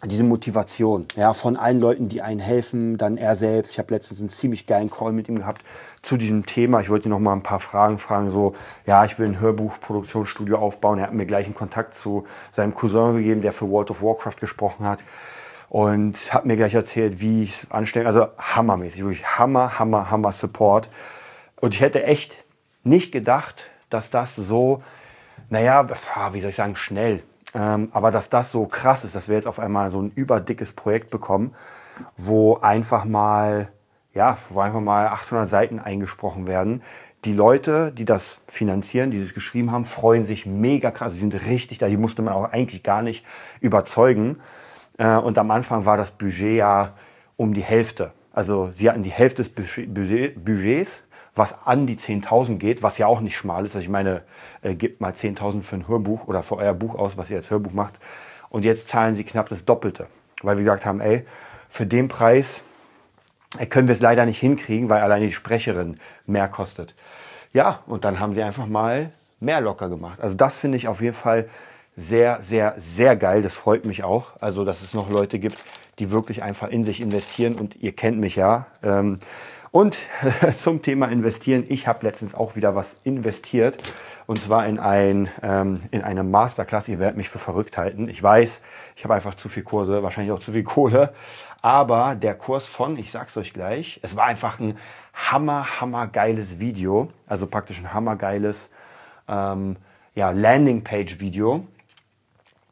diese 0.06 0.24
Motivation 0.24 1.08
ja, 1.16 1.34
von 1.34 1.58
allen 1.58 1.80
Leuten, 1.80 2.08
die 2.08 2.22
einen 2.22 2.40
helfen, 2.40 2.98
dann 2.98 3.18
er 3.18 3.36
selbst. 3.36 3.72
Ich 3.72 3.80
habe 3.80 3.94
letztens 3.94 4.20
einen 4.20 4.30
ziemlich 4.30 4.68
geilen 4.68 4.92
Call 4.92 5.12
mit 5.12 5.28
ihm 5.28 5.40
gehabt 5.40 5.64
zu 6.04 6.18
diesem 6.18 6.46
Thema. 6.46 6.82
Ich 6.82 6.90
wollte 6.90 7.10
ihn 7.10 7.12
noch 7.12 7.20
mal 7.20 7.34
ein 7.34 7.42
paar 7.42 7.60
Fragen 7.60 7.98
fragen, 7.98 8.30
so, 8.30 8.54
ja, 8.86 9.06
ich 9.06 9.18
will 9.18 9.26
ein 9.28 9.40
Hörbuchproduktionsstudio 9.40 10.58
aufbauen. 10.58 11.00
Er 11.00 11.06
hat 11.06 11.14
mir 11.14 11.26
gleich 11.26 11.46
einen 11.46 11.56
Kontakt 11.56 11.96
zu 11.96 12.26
seinem 12.52 12.76
Cousin 12.76 13.16
gegeben, 13.16 13.42
der 13.42 13.54
für 13.54 13.70
World 13.70 13.90
of 13.90 14.04
Warcraft 14.04 14.40
gesprochen 14.40 14.86
hat 14.86 15.04
und 15.70 16.32
hat 16.32 16.46
mir 16.46 16.58
gleich 16.58 16.76
erzählt, 16.76 17.20
wie 17.20 17.44
ich 17.44 17.64
es 17.64 17.72
anstelle. 17.72 18.06
Also 18.06 18.28
hammermäßig, 18.38 19.02
wirklich 19.02 19.26
hammer, 19.26 19.80
hammer, 19.80 20.12
hammer 20.12 20.32
Support. 20.32 20.90
Und 21.60 21.74
ich 21.74 21.82
hätte 21.82 22.04
echt 22.04 22.44
nicht 22.84 23.12
gedacht, 23.12 23.66
dass 23.90 24.12
das 24.12 24.36
so, 24.36 24.84
naja, 25.50 25.88
wie 26.34 26.42
soll 26.42 26.52
ich 26.52 26.56
sagen, 26.56 26.76
schnell, 26.76 27.24
ähm, 27.58 27.90
aber 27.92 28.12
dass 28.12 28.30
das 28.30 28.52
so 28.52 28.68
krass 28.68 29.04
ist, 29.04 29.16
dass 29.16 29.30
wir 29.30 29.36
jetzt 29.36 29.48
auf 29.48 29.58
einmal 29.58 29.90
so 29.90 30.00
ein 30.00 30.12
überdickes 30.14 30.74
Projekt 30.74 31.10
bekommen, 31.10 31.56
wo 32.16 32.58
einfach 32.58 33.04
mal, 33.04 33.70
ja, 34.14 34.38
wo 34.50 34.60
einfach 34.60 34.80
mal 34.80 35.08
800 35.08 35.50
Seiten 35.50 35.80
eingesprochen 35.80 36.46
werden. 36.46 36.84
Die 37.26 37.34
Leute, 37.34 37.92
die 37.92 38.06
das 38.06 38.42
finanzieren, 38.46 39.10
die 39.10 39.20
das 39.20 39.34
geschrieben 39.34 39.72
haben, 39.72 39.86
freuen 39.86 40.24
sich 40.24 40.46
mega 40.46 40.92
krass. 40.92 41.14
Sie 41.14 41.20
sind 41.20 41.34
richtig 41.34 41.80
da. 41.80 41.88
Die 41.88 41.98
musste 41.98 42.22
man 42.22 42.36
auch 42.36 42.52
eigentlich 42.52 42.84
gar 42.84 43.02
nicht 43.02 43.26
überzeugen. 43.60 44.38
Äh, 45.00 45.16
und 45.16 45.40
am 45.40 45.50
Anfang 45.50 45.86
war 45.86 45.98
das 45.98 46.12
Budget 46.12 46.58
ja 46.58 46.94
um 47.38 47.56
die 47.56 47.64
Hälfte. 47.64 48.12
Also 48.34 48.70
sie 48.72 48.88
hatten 48.88 49.02
die 49.02 49.10
Hälfte 49.10 49.42
des 49.42 49.50
Budgets, 49.50 51.02
was 51.38 51.66
an 51.66 51.88
die 51.88 51.98
10.000 51.98 52.58
geht, 52.58 52.84
was 52.84 52.98
ja 52.98 53.08
auch 53.08 53.22
nicht 53.22 53.38
schmal 53.38 53.66
ist. 53.66 53.76
Also 53.76 53.84
ich 53.84 53.90
meine, 53.90 54.24
äh, 54.62 54.76
gebt 54.76 55.02
mal 55.02 55.14
10.000 55.14 55.62
für 55.62 55.76
ein 55.76 55.88
Hörbuch 55.88 56.28
oder 56.28 56.44
für 56.44 56.58
euer 56.58 56.74
Buch 56.74 56.96
aus, 56.96 57.18
was 57.18 57.30
ihr 57.30 57.38
als 57.38 57.50
Hörbuch 57.50 57.74
macht. 57.74 57.96
Und 58.50 58.66
jetzt 58.66 58.88
zahlen 58.88 59.16
sie 59.16 59.24
knapp 59.24 59.50
das 59.50 59.66
Doppelte. 59.66 60.08
Weil 60.42 60.58
wir 60.58 60.64
gesagt 60.64 60.86
haben, 60.86 61.02
ey, 61.02 61.26
für 61.70 61.86
den 61.86 62.08
Preis 62.08 62.62
äh, 63.58 63.66
können 63.66 63.88
wir 63.88 63.94
es 63.94 64.02
leider 64.02 64.26
nicht 64.26 64.40
hinkriegen, 64.40 64.90
weil 64.90 65.02
alleine 65.02 65.26
die 65.26 65.32
Sprecherin 65.32 66.00
mehr 66.26 66.48
kostet. 66.48 66.96
Ja, 67.54 67.80
und 67.88 68.06
dann 68.06 68.20
haben 68.20 68.34
sie 68.34 68.44
einfach 68.44 68.68
mal 68.68 69.12
mehr 69.40 69.62
locker 69.62 69.90
gemacht. 69.90 70.20
Also 70.22 70.36
das 70.36 70.60
finde 70.60 70.78
ich 70.78 70.88
auf 70.88 71.02
jeden 71.02 71.16
Fall 71.16 71.48
sehr, 71.96 72.42
sehr, 72.42 72.76
sehr 72.78 73.16
geil. 73.16 73.42
Das 73.42 73.56
freut 73.56 73.86
mich 73.86 74.04
auch. 74.04 74.32
Also, 74.40 74.64
dass 74.64 74.84
es 74.84 74.94
noch 74.94 75.10
Leute 75.10 75.40
gibt, 75.40 75.58
die 76.00 76.12
wirklich 76.12 76.44
einfach 76.44 76.70
in 76.70 76.84
sich 76.84 77.02
investieren. 77.02 77.56
Und 77.56 77.76
ihr 77.76 77.92
kennt 77.92 78.20
mich 78.20 78.36
ja. 78.36 78.68
Ähm, 78.84 79.20
und 79.78 79.96
zum 80.58 80.82
Thema 80.82 81.08
investieren. 81.10 81.64
Ich 81.70 81.86
habe 81.86 82.04
letztens 82.04 82.34
auch 82.34 82.56
wieder 82.56 82.74
was 82.74 83.00
investiert. 83.04 83.78
Und 84.26 84.42
zwar 84.42 84.66
in, 84.66 84.80
ein, 84.80 85.30
ähm, 85.44 85.82
in 85.92 86.02
eine 86.02 86.24
Masterclass. 86.24 86.88
Ihr 86.88 86.98
werdet 86.98 87.16
mich 87.16 87.30
für 87.30 87.38
verrückt 87.38 87.78
halten. 87.78 88.10
Ich 88.10 88.22
weiß, 88.24 88.64
ich 88.96 89.04
habe 89.04 89.14
einfach 89.14 89.36
zu 89.36 89.50
viel 89.50 89.62
Kurse, 89.62 90.02
wahrscheinlich 90.02 90.32
auch 90.32 90.40
zu 90.40 90.54
viel 90.54 90.64
Kohle. 90.64 91.14
Aber 91.62 92.16
der 92.16 92.34
Kurs 92.34 92.68
von, 92.68 92.98
ich 92.98 93.12
sag's 93.12 93.38
euch 93.38 93.54
gleich, 93.54 94.00
es 94.02 94.16
war 94.16 94.26
einfach 94.26 94.60
ein 94.60 94.80
hammer, 95.14 95.80
hammer 95.80 96.08
geiles 96.08 96.60
Video. 96.60 97.12
Also 97.28 97.46
praktisch 97.46 97.80
ein 97.80 97.94
hammergeiles 97.94 98.72
ähm, 99.28 99.76
ja, 100.16 100.32
Landingpage-Video 100.32 101.68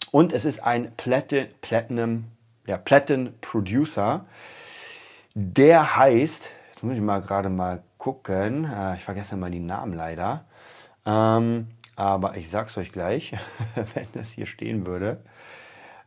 und 0.09 0.33
es 0.33 0.43
ist 0.43 0.63
ein 0.63 0.91
Platin, 0.97 1.50
Platinum, 1.62 2.25
ja, 2.65 2.77
Platin 2.77 3.35
Producer. 3.41 4.25
Der 5.35 5.97
heißt, 5.97 6.50
jetzt 6.75 6.84
muss 6.84 6.96
ich 6.96 7.01
mal 7.01 7.22
gerade 7.22 7.48
mal 7.48 7.84
gucken, 7.98 8.65
äh, 8.65 8.96
ich 8.98 9.03
vergesse 9.05 9.38
mal 9.38 9.50
die 9.50 9.62
Namen 9.62 9.94
leider. 9.94 10.44
Ähm, 11.05 11.67
aber 11.96 12.36
ich 12.36 12.50
sag's 12.50 12.77
euch 12.77 12.91
gleich, 12.91 13.34
wenn 13.94 14.08
das 14.12 14.32
hier 14.32 14.46
stehen 14.46 14.86
würde. 14.86 15.24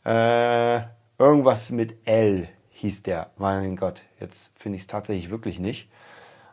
Äh, 0.05 0.83
irgendwas 1.19 1.71
mit 1.71 2.07
L 2.07 2.49
hieß 2.73 3.03
der. 3.05 3.31
Mein 3.39 3.77
Gott, 3.77 4.03
jetzt 4.21 4.53
finde 4.59 4.77
ich 4.77 4.83
es 4.83 4.89
tatsächlich 4.89 5.31
wirklich 5.31 5.59
nicht. 5.59 5.89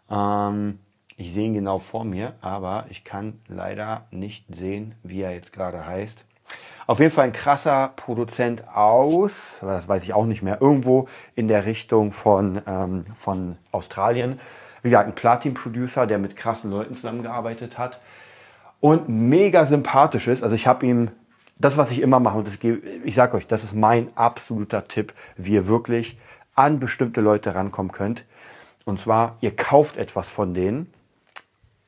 Ähm, 0.09 0.79
ich 1.17 1.33
sehe 1.33 1.47
ihn 1.47 1.53
genau 1.53 1.79
vor 1.79 2.05
mir, 2.05 2.35
aber 2.39 2.85
ich 2.89 3.03
kann 3.03 3.41
leider 3.49 4.07
nicht 4.11 4.45
sehen, 4.55 4.95
wie 5.03 5.23
er 5.23 5.33
jetzt 5.33 5.51
gerade 5.51 5.85
heißt. 5.85 6.23
Auf 6.87 6.99
jeden 6.99 7.11
Fall 7.11 7.25
ein 7.25 7.33
krasser 7.33 7.93
Produzent 7.95 8.67
aus, 8.67 9.57
das 9.61 9.87
weiß 9.87 10.03
ich 10.03 10.13
auch 10.13 10.25
nicht 10.25 10.43
mehr, 10.43 10.61
irgendwo 10.61 11.07
in 11.33 11.47
der 11.47 11.65
Richtung 11.65 12.11
von, 12.11 12.61
ähm, 12.67 13.05
von 13.15 13.57
Australien. 13.71 14.39
Wie 14.83 14.89
gesagt, 14.89 15.07
ein 15.07 15.15
Platin-Producer, 15.15 16.05
der 16.05 16.19
mit 16.19 16.35
krassen 16.35 16.69
Leuten 16.69 16.93
zusammengearbeitet 16.93 17.79
hat 17.79 17.99
und 18.81 19.09
mega 19.09 19.65
sympathisch 19.65 20.27
ist. 20.27 20.43
Also 20.43 20.55
ich 20.55 20.67
habe 20.67 20.85
ihm 20.85 21.09
das, 21.57 21.75
was 21.75 21.89
ich 21.89 22.01
immer 22.01 22.19
mache, 22.19 22.37
und 22.37 22.47
das, 22.47 22.59
ich 22.61 23.15
sage 23.15 23.35
euch, 23.35 23.47
das 23.47 23.63
ist 23.63 23.73
mein 23.73 24.15
absoluter 24.15 24.87
Tipp, 24.87 25.13
wie 25.37 25.53
ihr 25.53 25.65
wirklich 25.65 26.19
an 26.53 26.79
bestimmte 26.79 27.21
Leute 27.21 27.55
rankommen 27.55 27.91
könnt. 27.91 28.25
Und 28.83 28.99
zwar, 28.99 29.37
ihr 29.41 29.55
kauft 29.55 29.97
etwas 29.97 30.29
von 30.29 30.53
denen. 30.53 30.93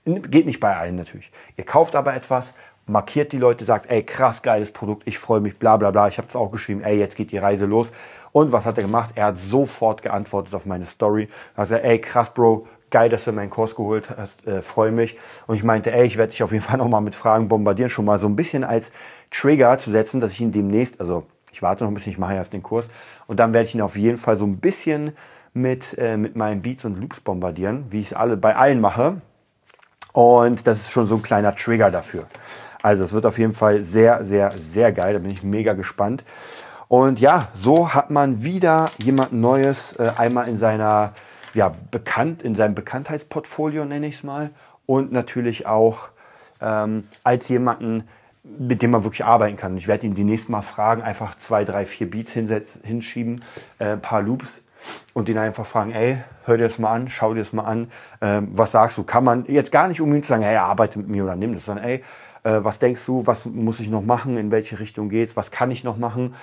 Geht 0.07 0.45
nicht 0.45 0.59
bei 0.59 0.75
allen 0.75 0.95
natürlich. 0.95 1.31
Ihr 1.57 1.65
kauft 1.65 1.95
aber 1.95 2.15
etwas 2.15 2.53
markiert 2.87 3.33
die 3.33 3.37
Leute, 3.37 3.65
sagt, 3.65 3.91
ey, 3.91 4.01
krass 4.01 4.41
geiles 4.41 4.71
Produkt, 4.71 5.03
ich 5.05 5.19
freue 5.19 5.41
mich, 5.41 5.59
bla 5.59 5.77
bla 5.77 5.91
bla. 5.91 6.07
Ich 6.07 6.17
habe 6.17 6.27
es 6.27 6.35
auch 6.35 6.51
geschrieben, 6.51 6.81
ey, 6.81 6.97
jetzt 6.97 7.15
geht 7.15 7.31
die 7.31 7.37
Reise 7.37 7.65
los. 7.65 7.91
Und 8.31 8.51
was 8.51 8.65
hat 8.65 8.77
er 8.77 8.85
gemacht? 8.85 9.11
Er 9.15 9.25
hat 9.25 9.39
sofort 9.39 10.01
geantwortet 10.01 10.55
auf 10.55 10.65
meine 10.65 10.85
Story. 10.85 11.27
Gesagt, 11.55 11.83
ey, 11.83 11.99
krass, 11.99 12.33
Bro, 12.33 12.65
geil, 12.89 13.09
dass 13.09 13.25
du 13.25 13.33
meinen 13.33 13.49
Kurs 13.49 13.75
geholt 13.75 14.09
hast, 14.17 14.47
äh, 14.47 14.61
freue 14.61 14.91
mich. 14.91 15.17
Und 15.47 15.57
ich 15.57 15.63
meinte, 15.63 15.91
ey, 15.91 16.05
ich 16.05 16.17
werde 16.17 16.31
dich 16.31 16.41
auf 16.43 16.51
jeden 16.51 16.63
Fall 16.69 16.77
nochmal 16.77 17.01
mit 17.01 17.13
Fragen 17.13 17.49
bombardieren, 17.49 17.89
schon 17.89 18.05
mal 18.05 18.19
so 18.19 18.27
ein 18.27 18.35
bisschen 18.35 18.63
als 18.63 18.91
Trigger 19.31 19.77
zu 19.77 19.91
setzen, 19.91 20.21
dass 20.21 20.31
ich 20.31 20.41
ihn 20.41 20.51
demnächst, 20.51 20.99
also 20.99 21.23
ich 21.51 21.61
warte 21.61 21.83
noch 21.83 21.91
ein 21.91 21.93
bisschen, 21.93 22.11
ich 22.11 22.17
mache 22.17 22.35
erst 22.35 22.53
den 22.53 22.63
Kurs. 22.63 22.89
Und 23.27 23.39
dann 23.39 23.53
werde 23.53 23.67
ich 23.67 23.75
ihn 23.75 23.81
auf 23.81 23.97
jeden 23.97 24.17
Fall 24.17 24.37
so 24.37 24.45
ein 24.45 24.57
bisschen 24.57 25.11
mit, 25.53 25.97
äh, 25.97 26.15
mit 26.15 26.37
meinen 26.37 26.61
Beats 26.61 26.85
und 26.85 27.01
Loops 27.01 27.19
bombardieren, 27.19 27.85
wie 27.89 27.99
ich 27.99 28.07
es 28.07 28.13
alle 28.13 28.37
bei 28.37 28.55
allen 28.55 28.79
mache. 28.79 29.21
Und 30.17 30.65
das 30.65 30.79
ist 30.79 30.91
schon 30.91 31.05
so 31.05 31.17
ein 31.17 31.21
kleiner 31.21 31.53
Trigger 31.53 31.91
dafür. 31.91 32.23
Also 32.81 33.03
es 33.03 33.13
wird 33.13 33.27
auf 33.27 33.37
jeden 33.37 33.53
Fall 33.53 33.83
sehr, 33.83 34.25
sehr, 34.25 34.51
sehr 34.51 34.91
geil. 34.91 35.13
Da 35.13 35.19
bin 35.19 35.29
ich 35.29 35.43
mega 35.43 35.73
gespannt. 35.73 36.25
Und 36.87 37.19
ja, 37.19 37.49
so 37.53 37.93
hat 37.93 38.09
man 38.09 38.43
wieder 38.43 38.89
jemand 38.97 39.33
Neues 39.33 39.93
äh, 39.93 40.11
einmal 40.17 40.47
in 40.47 40.57
seiner 40.57 41.13
ja, 41.53 41.71
bekannt, 41.91 42.41
in 42.41 42.55
seinem 42.55 42.73
Bekanntheitsportfolio, 42.73 43.85
nenne 43.85 44.07
ich 44.07 44.15
es 44.15 44.23
mal. 44.23 44.49
Und 44.87 45.11
natürlich 45.11 45.67
auch 45.67 46.09
ähm, 46.61 47.07
als 47.23 47.47
jemanden, 47.47 48.07
mit 48.43 48.81
dem 48.81 48.89
man 48.89 49.03
wirklich 49.03 49.23
arbeiten 49.23 49.55
kann. 49.55 49.77
Ich 49.77 49.87
werde 49.87 50.07
ihn 50.07 50.15
die 50.15 50.23
nächsten 50.23 50.51
Mal 50.51 50.63
fragen, 50.63 51.03
einfach 51.03 51.37
zwei, 51.37 51.63
drei, 51.63 51.85
vier 51.85 52.09
Beats 52.09 52.31
hinsetzen, 52.31 52.81
hinschieben, 52.83 53.43
äh, 53.77 53.89
ein 53.89 54.01
paar 54.01 54.23
Loops 54.23 54.63
und 55.13 55.29
ihn 55.29 55.37
einfach 55.37 55.65
fragen, 55.65 55.91
ey, 55.91 56.23
hör 56.45 56.57
dir 56.57 56.65
das 56.65 56.79
mal 56.79 56.93
an, 56.93 57.09
schau 57.09 57.33
dir 57.33 57.41
das 57.41 57.53
mal 57.53 57.63
an, 57.63 57.91
ähm, 58.21 58.49
was 58.51 58.71
sagst 58.71 58.97
du? 58.97 59.03
Kann 59.03 59.23
man 59.23 59.45
jetzt 59.45 59.71
gar 59.71 59.87
nicht 59.87 60.01
unbedingt 60.01 60.25
sagen, 60.25 60.43
hey, 60.43 60.57
arbeite 60.57 60.99
mit 60.99 61.07
mir 61.07 61.23
oder 61.23 61.35
nimm 61.35 61.53
das, 61.53 61.65
sondern 61.65 61.85
ey, 61.85 62.03
äh, 62.43 62.63
was 62.63 62.79
denkst 62.79 63.05
du, 63.05 63.25
was 63.27 63.45
muss 63.45 63.79
ich 63.79 63.89
noch 63.89 64.03
machen, 64.03 64.37
in 64.37 64.51
welche 64.51 64.79
Richtung 64.79 65.09
geht's, 65.09 65.35
was 65.35 65.51
kann 65.51 65.71
ich 65.71 65.83
noch 65.83 65.97
machen, 65.97 66.35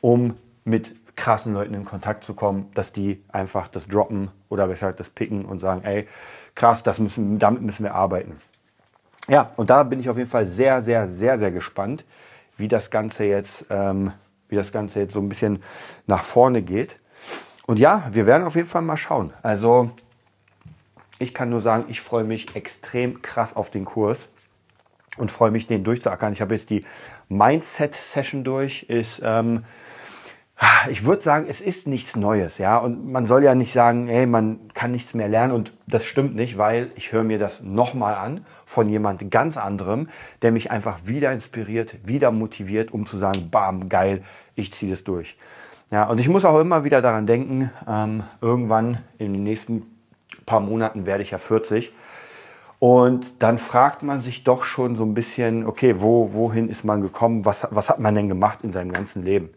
um 0.00 0.36
mit 0.64 0.94
krassen 1.16 1.54
Leuten 1.54 1.74
in 1.74 1.84
Kontakt 1.84 2.24
zu 2.24 2.34
kommen, 2.34 2.70
dass 2.74 2.92
die 2.92 3.22
einfach 3.28 3.68
das 3.68 3.86
droppen 3.86 4.30
oder 4.48 4.66
besser 4.66 4.92
das 4.92 5.10
picken 5.10 5.44
und 5.44 5.60
sagen, 5.60 5.82
ey, 5.84 6.08
krass, 6.54 6.82
das 6.82 6.98
müssen, 6.98 7.38
damit 7.38 7.62
müssen 7.62 7.84
wir 7.84 7.94
arbeiten. 7.94 8.40
Ja, 9.28 9.52
und 9.56 9.70
da 9.70 9.84
bin 9.84 10.00
ich 10.00 10.10
auf 10.10 10.18
jeden 10.18 10.28
Fall 10.28 10.46
sehr, 10.46 10.82
sehr, 10.82 11.06
sehr, 11.06 11.38
sehr 11.38 11.50
gespannt, 11.50 12.04
wie 12.56 12.68
das 12.68 12.90
Ganze 12.90 13.24
jetzt, 13.24 13.66
ähm, 13.70 14.12
wie 14.48 14.56
das 14.56 14.72
Ganze 14.72 15.00
jetzt 15.00 15.14
so 15.14 15.20
ein 15.20 15.28
bisschen 15.28 15.62
nach 16.06 16.22
vorne 16.22 16.62
geht. 16.62 16.98
Und 17.66 17.78
ja, 17.78 18.08
wir 18.12 18.26
werden 18.26 18.46
auf 18.46 18.56
jeden 18.56 18.66
Fall 18.66 18.82
mal 18.82 18.96
schauen. 18.96 19.32
Also 19.42 19.90
ich 21.18 21.32
kann 21.32 21.50
nur 21.50 21.60
sagen, 21.60 21.84
ich 21.88 22.00
freue 22.00 22.24
mich 22.24 22.54
extrem 22.56 23.22
krass 23.22 23.56
auf 23.56 23.70
den 23.70 23.84
Kurs 23.84 24.28
und 25.16 25.30
freue 25.30 25.50
mich, 25.50 25.66
den 25.66 25.84
durchzuackern. 25.84 26.32
Ich 26.32 26.40
habe 26.40 26.54
jetzt 26.54 26.70
die 26.70 26.84
Mindset-Session 27.28 28.44
durch. 28.44 28.84
Ist 28.84 29.22
ähm, 29.24 29.64
ich 30.88 31.04
würde 31.04 31.22
sagen, 31.22 31.46
es 31.48 31.60
ist 31.60 31.86
nichts 31.86 32.16
Neues, 32.16 32.58
ja. 32.58 32.78
Und 32.78 33.10
man 33.10 33.26
soll 33.26 33.42
ja 33.42 33.54
nicht 33.54 33.72
sagen, 33.72 34.06
hey, 34.06 34.26
man 34.26 34.72
kann 34.72 34.92
nichts 34.92 35.14
mehr 35.14 35.28
lernen. 35.28 35.52
Und 35.52 35.72
das 35.86 36.04
stimmt 36.04 36.36
nicht, 36.36 36.58
weil 36.58 36.90
ich 36.94 37.12
höre 37.12 37.24
mir 37.24 37.38
das 37.38 37.62
nochmal 37.62 38.14
an 38.14 38.46
von 38.64 38.88
jemand 38.88 39.30
ganz 39.30 39.56
anderem, 39.56 40.08
der 40.42 40.52
mich 40.52 40.70
einfach 40.70 41.06
wieder 41.06 41.32
inspiriert, 41.32 41.96
wieder 42.06 42.30
motiviert, 42.30 42.92
um 42.92 43.06
zu 43.06 43.16
sagen, 43.16 43.50
bam, 43.50 43.88
geil, 43.88 44.22
ich 44.54 44.72
ziehe 44.72 44.90
das 44.90 45.04
durch. 45.04 45.36
Ja, 45.94 46.08
und 46.08 46.18
ich 46.18 46.28
muss 46.28 46.44
auch 46.44 46.58
immer 46.58 46.82
wieder 46.82 47.00
daran 47.00 47.24
denken, 47.24 47.70
ähm, 47.86 48.24
irgendwann 48.40 48.98
in 49.18 49.32
den 49.32 49.44
nächsten 49.44 49.82
paar 50.44 50.58
Monaten 50.58 51.06
werde 51.06 51.22
ich 51.22 51.30
ja 51.30 51.38
40. 51.38 51.92
Und 52.80 53.40
dann 53.44 53.58
fragt 53.58 54.02
man 54.02 54.20
sich 54.20 54.42
doch 54.42 54.64
schon 54.64 54.96
so 54.96 55.04
ein 55.04 55.14
bisschen, 55.14 55.64
okay, 55.64 56.00
wo, 56.00 56.32
wohin 56.32 56.68
ist 56.68 56.82
man 56.82 57.00
gekommen? 57.00 57.44
Was, 57.44 57.68
was 57.70 57.90
hat 57.90 58.00
man 58.00 58.16
denn 58.16 58.28
gemacht 58.28 58.58
in 58.64 58.72
seinem 58.72 58.90
ganzen 58.90 59.22
Leben? 59.22 59.50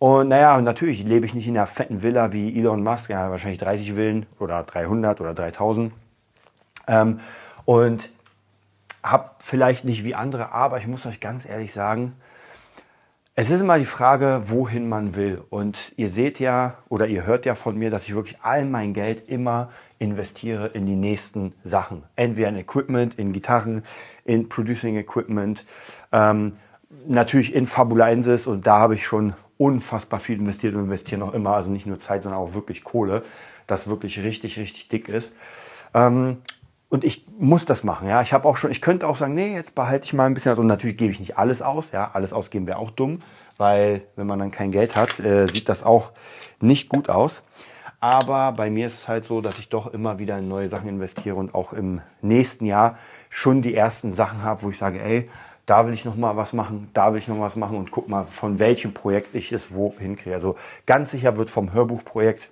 Und 0.00 0.26
naja, 0.26 0.60
natürlich 0.60 1.04
lebe 1.04 1.24
ich 1.24 1.34
nicht 1.34 1.46
in 1.46 1.56
einer 1.56 1.68
fetten 1.68 2.02
Villa 2.02 2.32
wie 2.32 2.58
Elon 2.58 2.82
Musk, 2.82 3.10
ja, 3.10 3.30
wahrscheinlich 3.30 3.60
30 3.60 3.92
Villen 3.92 4.26
oder 4.40 4.64
300 4.64 5.20
oder 5.20 5.34
3000. 5.34 5.92
Ähm, 6.88 7.20
und 7.64 8.10
habe 9.04 9.30
vielleicht 9.38 9.84
nicht 9.84 10.02
wie 10.02 10.16
andere, 10.16 10.50
aber 10.50 10.78
ich 10.78 10.88
muss 10.88 11.06
euch 11.06 11.20
ganz 11.20 11.48
ehrlich 11.48 11.72
sagen, 11.72 12.14
es 13.36 13.50
ist 13.50 13.60
immer 13.60 13.78
die 13.78 13.84
Frage, 13.84 14.42
wohin 14.44 14.88
man 14.88 15.16
will. 15.16 15.42
Und 15.50 15.92
ihr 15.96 16.08
seht 16.08 16.38
ja 16.38 16.78
oder 16.88 17.08
ihr 17.08 17.26
hört 17.26 17.46
ja 17.46 17.56
von 17.56 17.76
mir, 17.76 17.90
dass 17.90 18.04
ich 18.04 18.14
wirklich 18.14 18.38
all 18.42 18.64
mein 18.64 18.94
Geld 18.94 19.28
immer 19.28 19.70
investiere 19.98 20.68
in 20.68 20.86
die 20.86 20.94
nächsten 20.94 21.52
Sachen. 21.64 22.04
Entweder 22.14 22.50
in 22.50 22.56
Equipment, 22.56 23.18
in 23.18 23.32
Gitarren, 23.32 23.84
in 24.24 24.48
Producing 24.48 24.96
Equipment, 24.96 25.64
ähm, 26.12 26.56
natürlich 27.08 27.54
in 27.54 27.66
Fabulensis 27.66 28.46
und 28.46 28.66
da 28.66 28.78
habe 28.78 28.94
ich 28.94 29.04
schon 29.04 29.34
unfassbar 29.58 30.20
viel 30.20 30.38
investiert 30.38 30.74
und 30.74 30.84
investieren 30.84 31.20
noch 31.20 31.34
immer, 31.34 31.54
also 31.54 31.70
nicht 31.70 31.86
nur 31.86 31.98
Zeit, 31.98 32.22
sondern 32.22 32.40
auch 32.40 32.54
wirklich 32.54 32.84
Kohle, 32.84 33.24
das 33.66 33.88
wirklich 33.88 34.22
richtig, 34.22 34.58
richtig 34.58 34.88
dick 34.88 35.08
ist. 35.08 35.34
Ähm, 35.92 36.38
und 36.88 37.04
ich 37.04 37.26
muss 37.38 37.64
das 37.64 37.82
machen, 37.82 38.08
ja. 38.08 38.22
Ich 38.22 38.32
habe 38.32 38.48
auch 38.48 38.56
schon, 38.56 38.70
ich 38.70 38.80
könnte 38.80 39.08
auch 39.08 39.16
sagen, 39.16 39.34
nee, 39.34 39.54
jetzt 39.54 39.74
behalte 39.74 40.04
ich 40.04 40.12
mal 40.12 40.26
ein 40.26 40.34
bisschen. 40.34 40.50
Also 40.50 40.62
natürlich 40.62 40.96
gebe 40.96 41.10
ich 41.10 41.18
nicht 41.18 41.38
alles 41.38 41.62
aus, 41.62 41.90
ja. 41.92 42.10
Alles 42.12 42.32
ausgeben 42.32 42.66
wäre 42.66 42.78
auch 42.78 42.90
dumm, 42.90 43.20
weil 43.56 44.02
wenn 44.16 44.26
man 44.26 44.38
dann 44.38 44.50
kein 44.50 44.70
Geld 44.70 44.94
hat, 44.94 45.18
äh, 45.20 45.46
sieht 45.48 45.68
das 45.68 45.82
auch 45.82 46.12
nicht 46.60 46.88
gut 46.88 47.08
aus. 47.08 47.42
Aber 48.00 48.52
bei 48.52 48.68
mir 48.68 48.86
ist 48.86 48.94
es 48.94 49.08
halt 49.08 49.24
so, 49.24 49.40
dass 49.40 49.58
ich 49.58 49.70
doch 49.70 49.86
immer 49.86 50.18
wieder 50.18 50.38
in 50.38 50.46
neue 50.46 50.68
Sachen 50.68 50.88
investiere 50.88 51.36
und 51.36 51.54
auch 51.54 51.72
im 51.72 52.02
nächsten 52.20 52.66
Jahr 52.66 52.98
schon 53.30 53.62
die 53.62 53.74
ersten 53.74 54.12
Sachen 54.12 54.42
habe, 54.42 54.62
wo 54.62 54.70
ich 54.70 54.76
sage, 54.76 55.00
ey, 55.00 55.30
da 55.66 55.86
will 55.86 55.94
ich 55.94 56.04
noch 56.04 56.14
mal 56.14 56.36
was 56.36 56.52
machen, 56.52 56.90
da 56.92 57.12
will 57.12 57.18
ich 57.18 57.28
noch 57.28 57.40
was 57.40 57.56
machen 57.56 57.78
und 57.78 57.90
guck 57.90 58.08
mal, 58.08 58.24
von 58.24 58.58
welchem 58.58 58.92
Projekt 58.92 59.34
ich 59.34 59.52
es 59.52 59.74
wo 59.74 59.94
hinkriege. 59.98 60.34
Also 60.34 60.56
ganz 60.84 61.12
sicher 61.12 61.36
wird 61.38 61.48
vom 61.48 61.72
Hörbuchprojekt 61.72 62.50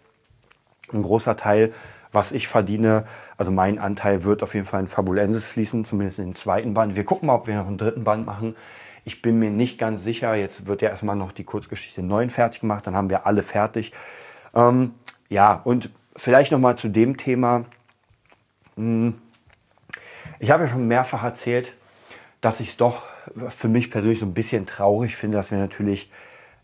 ein 0.93 1.03
großer 1.03 1.37
Teil, 1.37 1.73
was 2.13 2.33
ich 2.33 2.47
verdiene, 2.47 3.05
also 3.37 3.51
mein 3.51 3.79
Anteil 3.79 4.25
wird 4.25 4.43
auf 4.43 4.55
jeden 4.55 4.67
Fall 4.67 4.81
in 4.81 4.89
Fabulensis 4.89 5.49
fließen, 5.49 5.85
zumindest 5.85 6.19
in 6.19 6.27
den 6.27 6.35
zweiten 6.35 6.75
Band. 6.75 6.95
Wir 6.95 7.05
gucken 7.05 7.27
mal, 7.27 7.35
ob 7.35 7.47
wir 7.47 7.57
noch 7.57 7.67
einen 7.67 7.79
dritten 7.79 8.05
Band 8.05 8.27
machen. 8.27 8.55
Ich 9.05 9.23
bin 9.23 9.39
mir 9.39 9.51
nicht 9.51 9.79
ganz 9.79 10.05
sicher. 10.05 10.35
Jetzt 10.35 10.67
wird 10.67 10.83
ja 10.83 10.91
erstmal 10.91 11.17
noch 11.17 11.33
die 11.33 11.45
Kurzgeschichte 11.45 12.03
9 12.03 12.31
fertig 12.31 12.61
gemacht, 12.61 12.87
dann 12.87 12.95
haben 12.95 13.11
wir 13.11 13.27
alle 13.27 13.43
fertig. 13.43 13.93
Ähm, 14.55 14.95
ja, 15.29 15.61
und 15.65 15.91
vielleicht 16.15 16.53
noch 16.53 16.59
mal 16.59 16.77
zu 16.77 16.89
dem 16.89 17.17
Thema. 17.17 17.65
Hm, 18.77 19.15
ich 20.39 20.51
habe 20.51 20.65
ja 20.65 20.69
schon 20.69 20.87
mehrfach 20.87 21.23
erzählt, 21.23 21.75
dass 22.41 22.61
ich 22.61 22.71
es 22.71 22.77
doch 22.77 23.05
für 23.49 23.69
mich 23.69 23.91
persönlich 23.91 24.19
so 24.19 24.27
ein 24.27 24.35
bisschen 24.35 24.67
traurig 24.67 25.17
finde, 25.17 25.37
dass 25.37 25.51
wir 25.51 25.59
natürlich, 25.59 26.11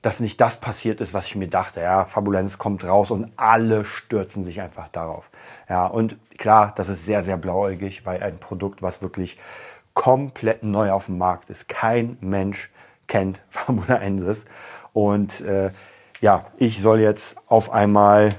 dass 0.02 0.20
nicht 0.20 0.40
das 0.40 0.60
passiert 0.60 1.00
ist, 1.00 1.12
was 1.12 1.26
ich 1.26 1.36
mir 1.36 1.48
dachte. 1.48 1.80
Ja, 1.80 2.04
Fabulenz 2.04 2.58
kommt 2.58 2.84
raus 2.84 3.10
und 3.10 3.32
alle 3.36 3.84
stürzen 3.84 4.44
sich 4.44 4.60
einfach 4.60 4.88
darauf. 4.88 5.30
Ja, 5.68 5.86
und 5.86 6.16
klar, 6.38 6.72
das 6.76 6.88
ist 6.88 7.04
sehr, 7.04 7.22
sehr 7.22 7.36
blauäugig, 7.36 8.06
weil 8.06 8.22
ein 8.22 8.38
Produkt, 8.38 8.80
was 8.80 9.02
wirklich 9.02 9.38
komplett 9.94 10.62
neu 10.62 10.92
auf 10.92 11.06
dem 11.06 11.18
Markt 11.18 11.50
ist. 11.50 11.68
Kein 11.68 12.16
Mensch 12.20 12.70
kennt 13.08 13.42
Fabulensis. 13.50 14.44
Und 14.92 15.40
äh, 15.40 15.70
ja, 16.20 16.46
ich 16.56 16.80
soll 16.80 17.00
jetzt 17.00 17.36
auf 17.48 17.72
einmal 17.72 18.34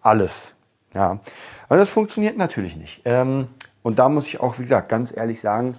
alles. 0.00 0.54
Ja, 0.94 1.20
aber 1.68 1.78
das 1.78 1.90
funktioniert 1.90 2.36
natürlich 2.36 2.76
nicht. 2.76 3.02
Ähm, 3.04 3.48
und 3.82 3.98
da 3.98 4.08
muss 4.08 4.26
ich 4.26 4.40
auch, 4.40 4.58
wie 4.58 4.62
gesagt, 4.62 4.88
ganz 4.88 5.16
ehrlich 5.16 5.40
sagen, 5.40 5.76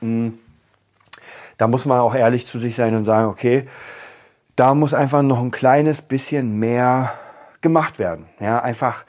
hm. 0.00 0.38
Da 1.58 1.68
muss 1.68 1.86
man 1.86 2.00
auch 2.00 2.14
ehrlich 2.14 2.46
zu 2.46 2.58
sich 2.58 2.76
sein 2.76 2.94
und 2.94 3.04
sagen, 3.04 3.28
okay, 3.28 3.64
da 4.56 4.74
muss 4.74 4.94
einfach 4.94 5.22
noch 5.22 5.40
ein 5.40 5.50
kleines 5.50 6.02
bisschen 6.02 6.58
mehr 6.58 7.14
gemacht 7.60 7.98
werden. 7.98 8.26
Ja, 8.40 8.60
einfach 8.60 9.04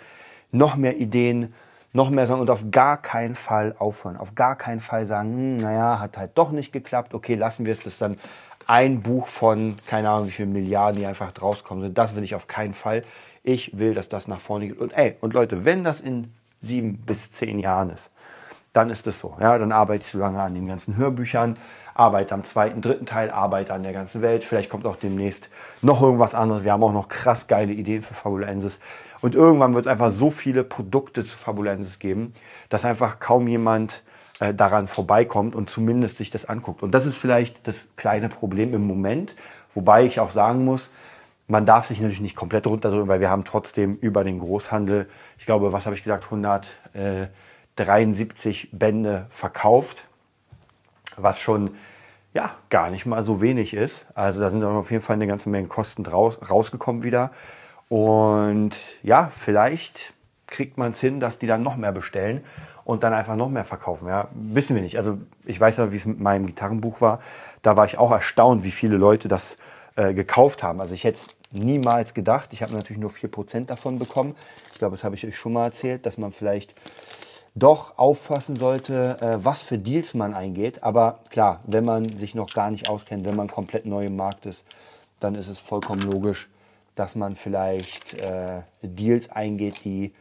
noch 0.51 0.75
mehr 0.75 0.97
Ideen, 0.97 1.53
noch 1.93 2.09
mehr 2.09 2.25
sagen 2.27 2.41
und 2.41 2.49
auf 2.49 2.71
gar 2.71 3.01
keinen 3.01 3.35
Fall 3.35 3.75
aufhören. 3.77 4.17
Auf 4.17 4.35
gar 4.35 4.55
keinen 4.55 4.79
Fall 4.79 5.05
sagen, 5.05 5.33
hm, 5.33 5.57
naja, 5.57 5.99
hat 5.99 6.17
halt 6.17 6.31
doch 6.35 6.51
nicht 6.51 6.71
geklappt. 6.71 7.13
Okay, 7.13 7.35
lassen 7.35 7.65
wir 7.65 7.73
es. 7.73 7.81
Das 7.81 7.97
dann 7.97 8.17
ein 8.65 9.01
Buch 9.01 9.27
von, 9.27 9.75
keine 9.87 10.09
Ahnung, 10.09 10.27
wie 10.27 10.31
viele 10.31 10.47
Milliarden, 10.47 10.99
die 10.99 11.05
einfach 11.05 11.31
rauskommen 11.41 11.81
sind. 11.81 11.97
Das 11.97 12.15
will 12.15 12.23
ich 12.23 12.35
auf 12.35 12.47
keinen 12.47 12.73
Fall. 12.73 13.03
Ich 13.43 13.77
will, 13.77 13.93
dass 13.93 14.09
das 14.09 14.27
nach 14.27 14.39
vorne 14.39 14.67
geht. 14.67 14.79
Und 14.79 14.93
ey, 14.93 15.17
und 15.21 15.33
Leute, 15.33 15.65
wenn 15.65 15.83
das 15.83 15.99
in 15.99 16.33
sieben 16.61 16.97
bis 16.97 17.31
zehn 17.31 17.59
Jahren 17.59 17.89
ist, 17.89 18.11
dann 18.71 18.89
ist 18.89 19.05
es 19.05 19.19
so. 19.19 19.35
Ja, 19.39 19.57
dann 19.57 19.71
arbeite 19.71 20.03
ich 20.05 20.11
so 20.11 20.17
lange 20.17 20.41
an 20.41 20.55
den 20.55 20.67
ganzen 20.67 20.95
Hörbüchern, 20.95 21.57
arbeite 21.93 22.33
am 22.33 22.43
zweiten, 22.43 22.81
dritten 22.81 23.05
Teil, 23.05 23.29
arbeite 23.29 23.73
an 23.73 23.83
der 23.83 23.93
ganzen 23.93 24.21
Welt. 24.21 24.43
Vielleicht 24.43 24.69
kommt 24.69 24.85
auch 24.85 24.95
demnächst 24.95 25.49
noch 25.81 26.01
irgendwas 26.01 26.35
anderes. 26.35 26.63
Wir 26.63 26.73
haben 26.73 26.83
auch 26.83 26.93
noch 26.93 27.07
krass 27.07 27.47
geile 27.47 27.73
Ideen 27.73 28.01
für 28.01 28.13
Fabulensis. 28.13 28.79
Und 29.21 29.35
irgendwann 29.35 29.73
wird 29.73 29.85
es 29.85 29.91
einfach 29.91 30.11
so 30.11 30.29
viele 30.29 30.63
Produkte 30.63 31.23
zu 31.23 31.37
Fabulensis 31.37 31.99
geben, 31.99 32.33
dass 32.69 32.85
einfach 32.85 33.19
kaum 33.19 33.47
jemand 33.47 34.03
äh, 34.39 34.53
daran 34.53 34.87
vorbeikommt 34.87 35.55
und 35.55 35.69
zumindest 35.69 36.17
sich 36.17 36.31
das 36.31 36.45
anguckt. 36.45 36.83
Und 36.83 36.93
das 36.93 37.05
ist 37.05 37.17
vielleicht 37.17 37.67
das 37.67 37.87
kleine 37.95 38.29
Problem 38.29 38.73
im 38.73 38.85
Moment, 38.85 39.35
wobei 39.73 40.05
ich 40.05 40.19
auch 40.19 40.31
sagen 40.31 40.65
muss, 40.65 40.89
man 41.47 41.65
darf 41.65 41.87
sich 41.87 41.99
natürlich 41.99 42.21
nicht 42.21 42.35
komplett 42.35 42.65
runterdrücken, 42.65 43.07
weil 43.07 43.19
wir 43.19 43.29
haben 43.29 43.43
trotzdem 43.43 43.97
über 43.97 44.23
den 44.23 44.39
Großhandel, 44.39 45.07
ich 45.37 45.45
glaube, 45.45 45.71
was 45.71 45.85
habe 45.85 45.95
ich 45.95 46.03
gesagt, 46.03 46.25
100, 46.25 46.67
äh, 46.93 47.27
73 47.75 48.69
Bände 48.71 49.27
verkauft, 49.29 50.05
was 51.21 51.39
schon 51.39 51.71
ja, 52.33 52.51
gar 52.69 52.89
nicht 52.89 53.05
mal 53.05 53.23
so 53.23 53.41
wenig 53.41 53.73
ist. 53.73 54.05
Also 54.15 54.39
da 54.39 54.49
sind 54.49 54.63
auf 54.63 54.91
jeden 54.91 55.03
Fall 55.03 55.15
eine 55.15 55.27
ganze 55.27 55.49
Menge 55.49 55.67
Kosten 55.67 56.05
raus, 56.05 56.39
rausgekommen 56.49 57.03
wieder. 57.03 57.31
Und 57.89 58.71
ja, 59.03 59.29
vielleicht 59.31 60.13
kriegt 60.47 60.77
man 60.77 60.91
es 60.91 60.99
hin, 60.99 61.19
dass 61.19 61.37
die 61.37 61.47
dann 61.47 61.61
noch 61.63 61.75
mehr 61.75 61.91
bestellen 61.91 62.43
und 62.85 63.03
dann 63.03 63.13
einfach 63.13 63.35
noch 63.35 63.49
mehr 63.49 63.63
verkaufen. 63.63 64.07
Ja, 64.07 64.29
wissen 64.33 64.75
wir 64.75 64.81
nicht. 64.81 64.97
Also 64.97 65.19
ich 65.45 65.59
weiß 65.59 65.77
ja, 65.77 65.91
wie 65.91 65.97
es 65.97 66.05
mit 66.05 66.19
meinem 66.19 66.47
Gitarrenbuch 66.47 67.01
war. 67.01 67.19
Da 67.61 67.77
war 67.77 67.85
ich 67.85 67.97
auch 67.97 68.11
erstaunt, 68.11 68.63
wie 68.63 68.71
viele 68.71 68.97
Leute 68.97 69.27
das 69.27 69.57
äh, 69.95 70.13
gekauft 70.13 70.63
haben. 70.63 70.81
Also 70.81 70.95
ich 70.95 71.03
hätte 71.03 71.19
es 71.19 71.27
niemals 71.51 72.13
gedacht. 72.13 72.49
Ich 72.51 72.63
habe 72.63 72.73
natürlich 72.73 72.99
nur 72.99 73.11
4% 73.11 73.65
davon 73.65 73.99
bekommen. 73.99 74.35
Ich 74.71 74.79
glaube, 74.79 74.95
das 74.95 75.03
habe 75.03 75.15
ich 75.15 75.25
euch 75.25 75.37
schon 75.37 75.53
mal 75.53 75.65
erzählt, 75.65 76.05
dass 76.05 76.17
man 76.17 76.31
vielleicht 76.31 76.73
doch 77.55 77.97
aufpassen 77.97 78.55
sollte, 78.55 79.17
äh, 79.21 79.43
was 79.43 79.61
für 79.61 79.77
Deals 79.77 80.13
man 80.13 80.33
eingeht. 80.33 80.83
Aber 80.83 81.19
klar, 81.29 81.61
wenn 81.65 81.85
man 81.85 82.09
sich 82.17 82.35
noch 82.35 82.53
gar 82.53 82.71
nicht 82.71 82.89
auskennt, 82.89 83.25
wenn 83.25 83.35
man 83.35 83.47
komplett 83.47 83.85
neu 83.85 84.05
im 84.05 84.15
Markt 84.15 84.45
ist, 84.45 84.65
dann 85.19 85.35
ist 85.35 85.47
es 85.47 85.59
vollkommen 85.59 86.01
logisch, 86.01 86.49
dass 86.95 87.15
man 87.15 87.35
vielleicht 87.35 88.15
äh, 88.15 88.61
Deals 88.81 89.29
eingeht, 89.29 89.83
die 89.83 90.13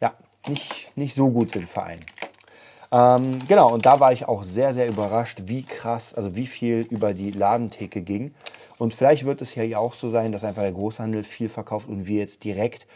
ja, 0.00 0.14
nicht, 0.46 0.96
nicht 0.96 1.14
so 1.16 1.30
gut 1.30 1.50
sind 1.52 1.68
für 1.68 1.82
einen. 1.82 2.04
Ähm, 2.92 3.40
genau, 3.48 3.72
und 3.72 3.84
da 3.84 3.98
war 3.98 4.12
ich 4.12 4.26
auch 4.26 4.44
sehr, 4.44 4.72
sehr 4.72 4.86
überrascht, 4.86 5.42
wie 5.46 5.64
krass, 5.64 6.14
also 6.14 6.36
wie 6.36 6.46
viel 6.46 6.86
über 6.88 7.14
die 7.14 7.32
Ladentheke 7.32 8.00
ging. 8.00 8.34
Und 8.78 8.94
vielleicht 8.94 9.24
wird 9.24 9.42
es 9.42 9.54
ja 9.54 9.78
auch 9.78 9.94
so 9.94 10.10
sein, 10.10 10.32
dass 10.32 10.44
einfach 10.44 10.62
der 10.62 10.72
Großhandel 10.72 11.24
viel 11.24 11.48
verkauft 11.48 11.88
und 11.88 12.06
wir 12.06 12.20
jetzt 12.20 12.44
direkt 12.44 12.86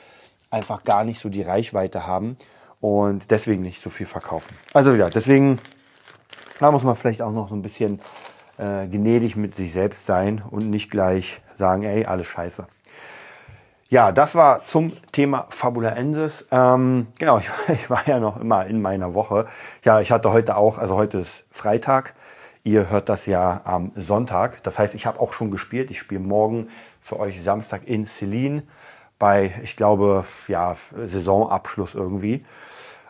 einfach 0.51 0.85
gar 0.85 1.05
nicht 1.05 1.19
so 1.19 1.29
die 1.29 1.43
Reichweite 1.43 2.07
haben 2.07 2.37
und 2.81 3.31
deswegen 3.31 3.63
nicht 3.63 3.83
so 3.83 3.91
viel 3.91 4.07
verkaufen. 4.07 4.57
Also 4.73 4.93
ja, 4.95 5.09
deswegen, 5.09 5.59
da 6.59 6.71
muss 6.71 6.85
man 6.85 6.97
vielleicht 6.97 7.23
auch 7.23 7.33
noch 7.33 7.49
so 7.49 7.55
ein 7.55 7.63
bisschen 7.63 8.01
äh, 8.59 8.87
gnädig 8.87 9.37
mit 9.37 9.55
sich 9.55 9.73
selbst 9.73 10.07
sein 10.07 10.43
und 10.51 10.71
nicht 10.71 10.91
gleich 10.91 11.41
sagen, 11.55 11.83
ey, 11.83 12.07
alles 12.07 12.27
scheiße. 12.27 12.67
Ja, 13.89 14.13
das 14.13 14.37
war 14.37 14.63
zum 14.63 14.93
Thema 15.11 15.49
Fabulaensis. 15.51 16.47
Ähm, 16.53 17.09
genau, 17.19 17.39
ich, 17.39 17.51
ich, 17.69 17.91
war 17.91 18.07
ja 18.07 18.21
noch 18.21 18.41
immer 18.41 18.67
in 18.67 18.81
meiner 18.81 19.15
Woche. 19.15 19.47
Ja, 19.85 20.01
ich 20.01 20.13
hatte 20.13 20.33
heute 20.33 20.57
auch, 20.57 20.79
also 20.79 20.95
heute 20.95 21.19
ist 21.19 21.45
Freitag. 21.51 22.15
Ihr 22.63 22.89
hört 22.89 23.09
das 23.09 23.27
ja 23.27 23.63
am 23.65 23.91
Sonntag. 23.97 24.63
Das 24.63 24.79
heißt, 24.79 24.95
ich 24.95 25.07
habe 25.07 25.19
auch 25.19 25.33
schon 25.33 25.51
gespielt. 25.51 25.91
Ich 25.91 25.99
spiele 25.99 26.21
morgen 26.21 26.69
für 27.01 27.19
euch 27.19 27.43
Samstag 27.43 27.89
in 27.89 28.07
Celine 28.07 28.63
bei, 29.19 29.55
ich 29.63 29.77
glaube, 29.77 30.25
ja, 30.47 30.77
Saisonabschluss 31.05 31.95
irgendwie. 31.95 32.45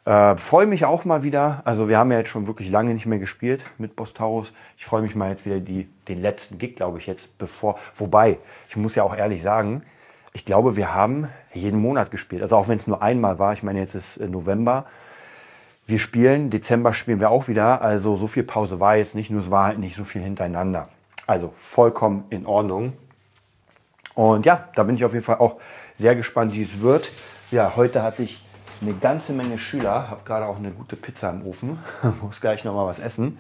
Äh, 0.05 0.37
freue 0.37 0.67
mich 0.67 0.85
auch 0.85 1.05
mal 1.05 1.23
wieder. 1.23 1.63
Also 1.65 1.89
wir 1.89 1.99
haben 1.99 2.11
ja 2.11 2.19
jetzt 2.19 2.31
schon 2.31 2.47
wirklich 2.47 2.71
lange 2.71 2.95
nicht 2.95 3.07
mehr 3.07 3.19
gespielt 3.19 3.65
mit 3.79 3.97
Bostaurus. 3.97 4.53
Ich 4.79 4.87
freue 4.87 5.03
mich 5.03 5.15
mal 5.15 5.31
jetzt 5.31 5.45
wieder 5.45 5.61
die, 5.61 5.89
den 6.09 6.23
letzten 6.23 6.59
Gig, 6.59 6.77
glaube 6.77 6.99
ich, 6.99 7.07
jetzt 7.07 7.37
bevor. 7.39 7.79
Wobei, 7.95 8.39
ich 8.69 8.77
muss 8.77 8.95
ja 8.95 9.03
auch 9.03 9.15
ehrlich 9.15 9.43
sagen, 9.43 9.83
ich 10.33 10.45
glaube, 10.45 10.77
wir 10.77 10.95
haben 10.95 11.29
jeden 11.53 11.81
Monat 11.81 12.11
gespielt. 12.11 12.43
Also 12.43 12.57
auch 12.57 12.69
wenn 12.69 12.77
es 12.77 12.87
nur 12.87 13.03
einmal 13.03 13.39
war. 13.39 13.53
Ich 13.53 13.63
meine, 13.63 13.81
jetzt 13.81 13.95
ist 13.95 14.17
äh, 14.17 14.29
November. 14.29 14.87
Wir 15.87 15.99
spielen, 15.99 16.51
Dezember 16.51 16.95
spielen 16.95 17.21
wir 17.21 17.31
auch 17.31 17.49
wieder. 17.49 17.83
Also 17.83 18.17
so 18.17 18.27
viel 18.27 18.45
Pause 18.45 18.81
war 18.81 18.97
jetzt 18.97 19.15
nicht, 19.15 19.31
nur 19.31 19.41
es 19.41 19.51
war 19.51 19.67
halt 19.67 19.79
nicht 19.79 19.97
so 19.97 20.05
viel 20.05 20.23
hintereinander. 20.23 20.89
Also 21.27 21.53
vollkommen 21.57 22.25
in 22.31 22.47
Ordnung. 22.47 22.95
Und 24.15 24.47
ja, 24.47 24.69
da 24.75 24.83
bin 24.85 24.95
ich 24.95 25.05
auf 25.05 25.13
jeden 25.13 25.25
Fall 25.25 25.39
auch 25.39 25.57
sehr 25.95 26.15
gespannt, 26.15 26.55
wie 26.55 26.63
es 26.63 26.81
wird. 26.81 27.11
Ja, 27.51 27.75
heute 27.77 28.03
hatte 28.03 28.23
ich 28.23 28.41
eine 28.81 28.95
ganze 28.95 29.33
Menge 29.33 29.59
Schüler, 29.59 30.11
habe 30.11 30.23
gerade 30.25 30.47
auch 30.47 30.57
eine 30.57 30.71
gute 30.71 30.97
Pizza 30.97 31.31
im 31.31 31.47
Ofen, 31.47 31.79
muss 32.23 32.41
gleich 32.41 32.65
noch 32.65 32.75
mal 32.75 32.87
was 32.87 32.99
essen. 32.99 33.39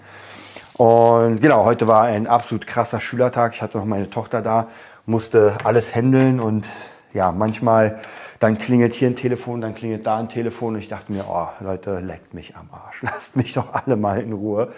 Und 0.75 1.41
genau, 1.41 1.65
heute 1.65 1.87
war 1.89 2.05
ein 2.05 2.27
absolut 2.27 2.67
krasser 2.67 3.01
Schülertag. 3.01 3.55
Ich 3.55 3.63
hatte 3.63 3.77
noch 3.79 3.85
meine 3.85 4.09
Tochter 4.09 4.41
da 4.41 4.69
musste 5.11 5.59
alles 5.65 5.95
handeln 5.95 6.41
und 6.41 6.69
ja, 7.13 7.33
manchmal 7.33 8.01
dann 8.39 8.57
klingelt 8.57 8.95
hier 8.95 9.09
ein 9.09 9.17
Telefon, 9.17 9.61
dann 9.61 9.75
klingelt 9.75 10.07
da 10.07 10.19
ein 10.19 10.29
Telefon 10.29 10.75
und 10.75 10.81
ich 10.81 10.89
dachte 10.89 11.13
mir, 11.13 11.25
oh 11.29 11.49
Leute, 11.61 11.99
leckt 12.01 12.33
mich 12.33 12.57
am 12.57 12.69
Arsch, 12.73 13.03
lasst 13.03 13.37
mich 13.37 13.53
doch 13.53 13.75
alle 13.75 13.97
mal 13.97 14.21
in 14.21 14.33
Ruhe, 14.33 14.73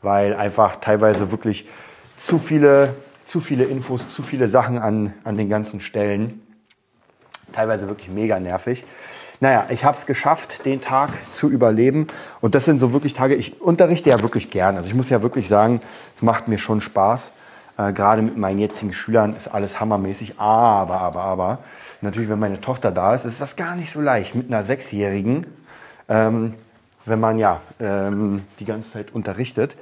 weil 0.00 0.34
einfach 0.34 0.76
teilweise 0.76 1.30
wirklich 1.30 1.68
zu 2.16 2.38
viele, 2.38 2.94
zu 3.24 3.40
viele 3.40 3.64
Infos, 3.64 4.08
zu 4.08 4.22
viele 4.22 4.48
Sachen 4.48 4.78
an, 4.78 5.12
an 5.24 5.36
den 5.36 5.48
ganzen 5.48 5.80
Stellen, 5.80 6.40
teilweise 7.52 7.88
wirklich 7.88 8.08
mega 8.08 8.38
nervig. 8.38 8.84
Naja, 9.42 9.66
ich 9.70 9.84
habe 9.84 9.96
es 9.96 10.06
geschafft, 10.06 10.64
den 10.66 10.80
Tag 10.80 11.10
zu 11.32 11.50
überleben. 11.50 12.06
Und 12.40 12.54
das 12.54 12.64
sind 12.64 12.78
so 12.78 12.92
wirklich 12.92 13.12
Tage, 13.12 13.34
ich 13.34 13.60
unterrichte 13.60 14.08
ja 14.08 14.22
wirklich 14.22 14.52
gern. 14.52 14.76
Also 14.76 14.88
ich 14.88 14.94
muss 14.94 15.10
ja 15.10 15.20
wirklich 15.20 15.48
sagen, 15.48 15.80
es 16.14 16.22
macht 16.22 16.46
mir 16.46 16.58
schon 16.58 16.80
Spaß. 16.80 17.32
Äh, 17.76 17.92
gerade 17.92 18.22
mit 18.22 18.36
meinen 18.36 18.60
jetzigen 18.60 18.92
Schülern 18.92 19.34
ist 19.34 19.48
alles 19.48 19.80
hammermäßig. 19.80 20.38
Aber, 20.38 21.00
aber, 21.00 21.22
aber, 21.22 21.58
natürlich, 22.02 22.28
wenn 22.28 22.38
meine 22.38 22.60
Tochter 22.60 22.92
da 22.92 23.16
ist, 23.16 23.24
ist 23.24 23.40
das 23.40 23.56
gar 23.56 23.74
nicht 23.74 23.90
so 23.90 24.00
leicht 24.00 24.36
mit 24.36 24.46
einer 24.46 24.62
Sechsjährigen, 24.62 25.48
ähm, 26.08 26.54
wenn 27.04 27.18
man 27.18 27.36
ja 27.40 27.62
ähm, 27.80 28.44
die 28.60 28.64
ganze 28.64 28.92
Zeit 28.92 29.12
unterrichtet 29.12 29.76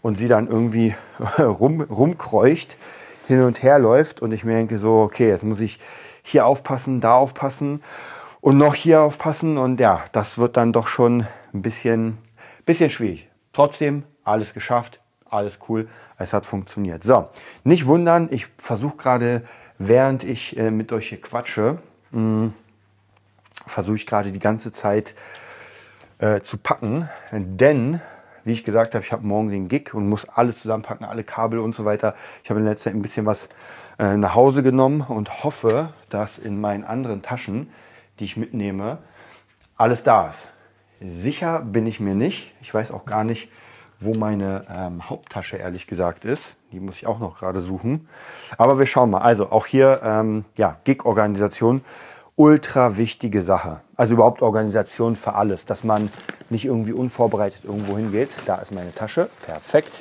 und 0.00 0.14
sie 0.14 0.26
dann 0.26 0.48
irgendwie 0.48 0.94
rum, 1.38 1.82
rumkreucht, 1.82 2.78
hin 3.28 3.42
und 3.42 3.62
her 3.62 3.78
läuft 3.78 4.22
und 4.22 4.32
ich 4.32 4.44
mir 4.44 4.54
denke 4.54 4.78
so, 4.78 5.02
okay, 5.02 5.28
jetzt 5.28 5.44
muss 5.44 5.60
ich 5.60 5.80
hier 6.22 6.46
aufpassen, 6.46 7.02
da 7.02 7.12
aufpassen 7.16 7.82
und 8.42 8.58
noch 8.58 8.74
hier 8.74 9.00
aufpassen 9.00 9.56
und 9.56 9.80
ja, 9.80 10.04
das 10.12 10.36
wird 10.36 10.58
dann 10.58 10.74
doch 10.74 10.88
schon 10.88 11.26
ein 11.54 11.62
bisschen, 11.62 12.18
bisschen 12.66 12.90
schwierig. 12.90 13.30
Trotzdem 13.54 14.02
alles 14.22 14.52
geschafft 14.52 15.00
alles 15.32 15.58
cool, 15.68 15.88
es 16.18 16.32
hat 16.32 16.46
funktioniert. 16.46 17.02
So, 17.02 17.28
nicht 17.64 17.86
wundern, 17.86 18.28
ich 18.30 18.46
versuche 18.58 18.96
gerade, 18.96 19.42
während 19.78 20.24
ich 20.24 20.56
äh, 20.56 20.70
mit 20.70 20.92
euch 20.92 21.08
hier 21.08 21.20
quatsche, 21.20 21.78
hm, 22.12 22.52
versuche 23.66 23.96
ich 23.96 24.06
gerade 24.06 24.30
die 24.32 24.38
ganze 24.38 24.72
Zeit 24.72 25.14
äh, 26.18 26.40
zu 26.40 26.58
packen, 26.58 27.08
denn 27.32 28.00
wie 28.44 28.52
ich 28.52 28.64
gesagt 28.64 28.94
habe, 28.94 29.04
ich 29.04 29.12
habe 29.12 29.24
morgen 29.24 29.50
den 29.50 29.68
Gig 29.68 29.94
und 29.94 30.08
muss 30.08 30.28
alles 30.28 30.60
zusammenpacken, 30.60 31.06
alle 31.06 31.22
Kabel 31.22 31.60
und 31.60 31.74
so 31.74 31.84
weiter. 31.84 32.14
Ich 32.42 32.50
habe 32.50 32.58
in 32.58 32.66
letzter 32.66 32.90
Zeit 32.90 32.96
ein 32.96 33.02
bisschen 33.02 33.24
was 33.24 33.48
äh, 34.00 34.16
nach 34.16 34.34
Hause 34.34 34.64
genommen 34.64 35.00
und 35.00 35.44
hoffe, 35.44 35.92
dass 36.08 36.38
in 36.38 36.60
meinen 36.60 36.82
anderen 36.82 37.22
Taschen, 37.22 37.70
die 38.22 38.26
ich 38.26 38.36
mitnehme, 38.36 38.98
alles 39.76 40.04
da 40.04 40.28
ist. 40.28 40.52
Sicher 41.00 41.58
bin 41.60 41.86
ich 41.86 41.98
mir 41.98 42.14
nicht. 42.14 42.54
Ich 42.62 42.72
weiß 42.72 42.92
auch 42.92 43.04
gar 43.04 43.24
nicht, 43.24 43.48
wo 43.98 44.12
meine 44.16 44.64
ähm, 44.70 45.10
Haupttasche 45.10 45.56
ehrlich 45.56 45.88
gesagt 45.88 46.24
ist. 46.24 46.54
Die 46.70 46.78
muss 46.78 46.94
ich 46.98 47.08
auch 47.08 47.18
noch 47.18 47.40
gerade 47.40 47.60
suchen. 47.60 48.08
Aber 48.56 48.78
wir 48.78 48.86
schauen 48.86 49.10
mal. 49.10 49.22
Also 49.22 49.50
auch 49.50 49.66
hier, 49.66 50.00
ähm, 50.04 50.44
ja, 50.56 50.76
Gig-Organisation, 50.84 51.82
ultra 52.36 52.96
wichtige 52.96 53.42
Sache. 53.42 53.80
Also 53.96 54.14
überhaupt 54.14 54.40
Organisation 54.40 55.16
für 55.16 55.34
alles, 55.34 55.66
dass 55.66 55.82
man 55.82 56.08
nicht 56.48 56.64
irgendwie 56.64 56.92
unvorbereitet 56.92 57.64
irgendwo 57.64 57.96
hingeht. 57.96 58.40
Da 58.46 58.54
ist 58.56 58.70
meine 58.70 58.94
Tasche. 58.94 59.30
Perfekt. 59.44 60.00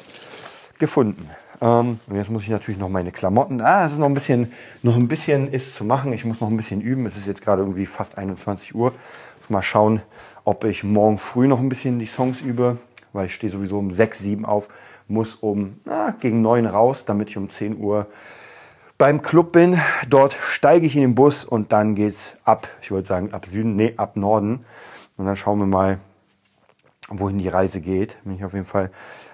Gefunden. 0.77 1.27
Ähm, 1.61 1.99
und 2.07 2.15
jetzt 2.15 2.29
muss 2.29 2.43
ich 2.43 2.49
natürlich 2.49 2.79
noch 2.79 2.89
meine 2.89 3.11
Klamotten. 3.11 3.61
Ah, 3.61 3.85
es 3.85 3.93
ist 3.93 3.99
noch 3.99 4.07
ein 4.07 4.13
bisschen, 4.13 4.51
noch 4.83 4.95
ein 4.95 5.07
bisschen 5.07 5.51
ist 5.51 5.75
zu 5.75 5.85
machen. 5.85 6.11
Ich 6.13 6.25
muss 6.25 6.41
noch 6.41 6.49
ein 6.49 6.57
bisschen 6.57 6.81
üben. 6.81 7.05
Es 7.05 7.15
ist 7.15 7.27
jetzt 7.27 7.43
gerade 7.43 7.61
irgendwie 7.61 7.85
fast 7.85 8.17
21 8.17 8.75
Uhr. 8.75 8.93
Muss 9.39 9.49
mal 9.49 9.61
schauen, 9.61 10.01
ob 10.43 10.63
ich 10.63 10.83
morgen 10.83 11.17
früh 11.17 11.47
noch 11.47 11.59
ein 11.59 11.69
bisschen 11.69 11.99
die 11.99 12.05
Songs 12.05 12.41
übe 12.41 12.77
weil 13.13 13.27
ich 13.27 13.35
stehe 13.35 13.51
sowieso 13.51 13.77
um 13.79 13.91
6, 13.91 14.19
7 14.19 14.45
auf, 14.45 14.69
muss 15.07 15.35
um 15.35 15.79
na, 15.85 16.11
gegen 16.19 16.41
9 16.41 16.65
raus, 16.65 17.05
damit 17.05 17.29
ich 17.29 17.37
um 17.37 17.49
10 17.49 17.77
Uhr 17.77 18.07
beim 18.97 19.21
Club 19.21 19.51
bin. 19.51 19.79
Dort 20.07 20.33
steige 20.33 20.85
ich 20.85 20.95
in 20.95 21.01
den 21.01 21.15
Bus 21.15 21.43
und 21.43 21.71
dann 21.71 21.95
geht's 21.95 22.37
ab, 22.43 22.67
ich 22.81 22.91
wollte 22.91 23.07
sagen 23.07 23.33
ab 23.33 23.45
Süden, 23.45 23.75
nee, 23.75 23.93
ab 23.97 24.15
Norden. 24.15 24.65
Und 25.17 25.25
dann 25.25 25.35
schauen 25.35 25.59
wir 25.59 25.65
mal, 25.65 25.99
wohin 27.09 27.37
die 27.37 27.47
Reise 27.49 27.81
geht. 27.81 28.17
Bin 28.23 28.35
ich 28.35 28.45
auf 28.45 28.53
jeden 28.53 28.65
Fall 28.65 28.91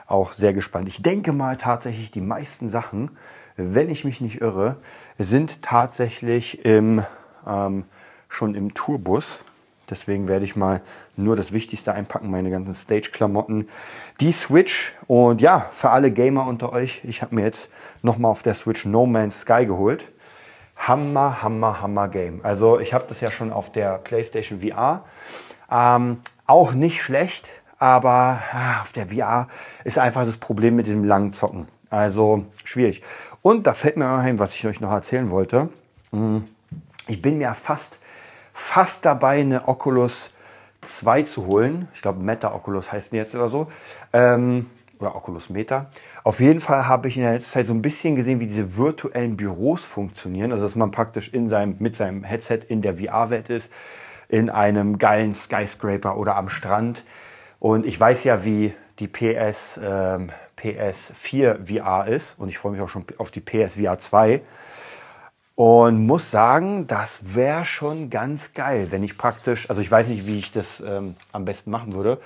auch 0.08 0.34
sehr 0.34 0.54
gespannt. 0.54 0.88
Ich 0.88 1.02
denke 1.02 1.34
mal 1.34 1.58
tatsächlich, 1.58 2.12
die 2.12 2.22
meisten 2.22 2.70
Sachen, 2.70 3.12
wenn 3.58 3.90
ich 3.90 4.06
mich 4.06 4.22
nicht 4.22 4.42
irre, 4.42 4.78
sind 5.18 5.62
tatsächlich 5.62 6.66
im, 6.66 7.04
ähm, 7.46 7.84
schon 8.30 8.56
im 8.56 8.74
Tourbus. 8.74 9.42
Deswegen 9.90 10.28
werde 10.28 10.46
ich 10.46 10.56
mal 10.56 10.82
nur 11.16 11.36
das 11.36 11.54
Wichtigste 11.54 11.94
einpacken, 11.94 12.30
meine 12.30 12.50
ganzen 12.50 12.74
Stage-Klamotten. 12.74 13.70
Die 14.20 14.32
Switch 14.32 14.94
und 15.08 15.42
ja, 15.42 15.68
für 15.72 15.92
alle 15.92 16.12
Gamer 16.12 16.46
unter 16.46 16.74
euch, 16.74 17.02
ich 17.04 17.22
habe 17.22 17.36
mir 17.36 17.44
jetzt 17.44 17.70
nochmal 18.02 18.32
auf 18.32 18.44
der 18.44 18.54
Switch 18.54 18.86
No 18.86 19.06
Man's 19.06 19.42
Sky 19.42 19.66
geholt. 19.66 20.08
Hammer, 20.76 21.42
Hammer, 21.42 21.82
Hammer 21.82 22.08
Game. 22.08 22.42
Also 22.44 22.80
ich 22.80 22.94
habe 22.94 23.06
das 23.08 23.22
ja 23.22 23.32
schon 23.32 23.52
auf 23.52 23.72
der 23.72 23.98
PlayStation 23.98 24.60
VR. 24.60 25.06
Ähm, 25.72 26.20
auch 26.46 26.74
nicht 26.74 27.02
schlecht, 27.02 27.50
aber 27.80 28.42
ah, 28.52 28.82
auf 28.82 28.94
der 28.94 29.08
VR 29.08 29.48
ist 29.84 30.00
einfach 30.00 30.26
das 30.26 30.38
Problem 30.38 30.76
mit 30.76 30.88
dem 30.88 31.04
langen 31.04 31.34
Zocken. 31.34 31.68
Also 31.90 32.46
schwierig. 32.64 33.02
Und 33.42 33.68
da 33.68 33.74
fällt 33.74 33.98
mir 33.98 34.08
ein, 34.08 34.40
was 34.40 34.54
ich 34.54 34.66
euch 34.68 34.82
noch 34.82 34.92
erzählen 34.92 35.30
wollte. 35.30 35.70
Hm, 36.12 36.46
ich 37.08 37.22
bin 37.22 37.38
mir 37.38 37.54
fast 37.54 38.00
fast 38.58 39.06
dabei, 39.06 39.40
eine 39.40 39.68
Oculus 39.68 40.32
2 40.82 41.24
zu 41.24 41.46
holen. 41.46 41.88
Ich 41.94 42.02
glaube, 42.02 42.22
Meta 42.22 42.54
Oculus 42.54 42.92
heißt 42.92 43.12
die 43.12 43.18
jetzt 43.18 43.36
oder 43.36 43.50
so. 43.50 43.68
Ähm, 44.14 44.66
oder 45.00 45.16
Oculus 45.16 45.50
Meta. 45.50 45.92
Auf 46.24 46.40
jeden 46.40 46.60
Fall 46.60 46.88
habe 46.88 47.08
ich 47.08 47.18
in 47.18 47.24
der 47.24 47.34
letzten 47.34 47.52
Zeit 47.52 47.68
so 47.68 47.74
ein 47.74 47.84
bisschen 47.84 48.16
gesehen, 48.16 48.40
wie 48.40 48.48
diese 48.48 48.76
virtuellen 48.76 49.38
Büros 49.38 49.86
funktionieren. 49.86 50.52
Also, 50.52 50.66
dass 50.66 50.76
man 50.76 50.90
praktisch 50.90 51.32
in 51.34 51.50
seinem, 51.50 51.76
mit 51.80 51.96
seinem 51.96 52.24
Headset 52.24 52.62
in 52.68 52.82
der 52.82 52.96
VR-Welt 52.96 53.50
ist, 53.50 53.72
in 54.28 54.50
einem 54.50 54.98
geilen 54.98 55.34
Skyscraper 55.34 56.18
oder 56.18 56.36
am 56.36 56.50
Strand. 56.50 57.04
Und 57.60 57.86
ich 57.86 58.00
weiß 58.00 58.24
ja, 58.24 58.44
wie 58.44 58.74
die 59.00 59.08
PS, 59.08 59.80
ähm, 59.84 60.32
PS4 60.58 61.66
VR 61.66 62.08
ist. 62.08 62.40
Und 62.40 62.50
ich 62.50 62.58
freue 62.58 62.74
mich 62.74 62.82
auch 62.82 62.90
schon 62.90 63.06
auf 63.18 63.32
die 63.32 63.42
PS 63.42 63.76
VR 63.76 63.98
2. 63.98 64.42
Und 65.56 66.06
muss 66.06 66.30
sagen, 66.30 66.86
das 66.86 67.36
wäre 67.36 67.66
schon 67.66 68.12
ganz 68.12 68.54
geil, 68.54 68.88
wenn 68.92 69.02
ich 69.02 69.18
praktisch, 69.18 69.68
also 69.70 69.82
ich 69.82 69.90
weiß 69.90 70.08
nicht, 70.08 70.28
wie 70.28 70.38
ich 70.38 70.52
das 70.52 70.82
ähm, 70.82 71.16
am 71.32 71.46
besten 71.46 71.72
machen 71.72 71.94
würde, 71.94 72.20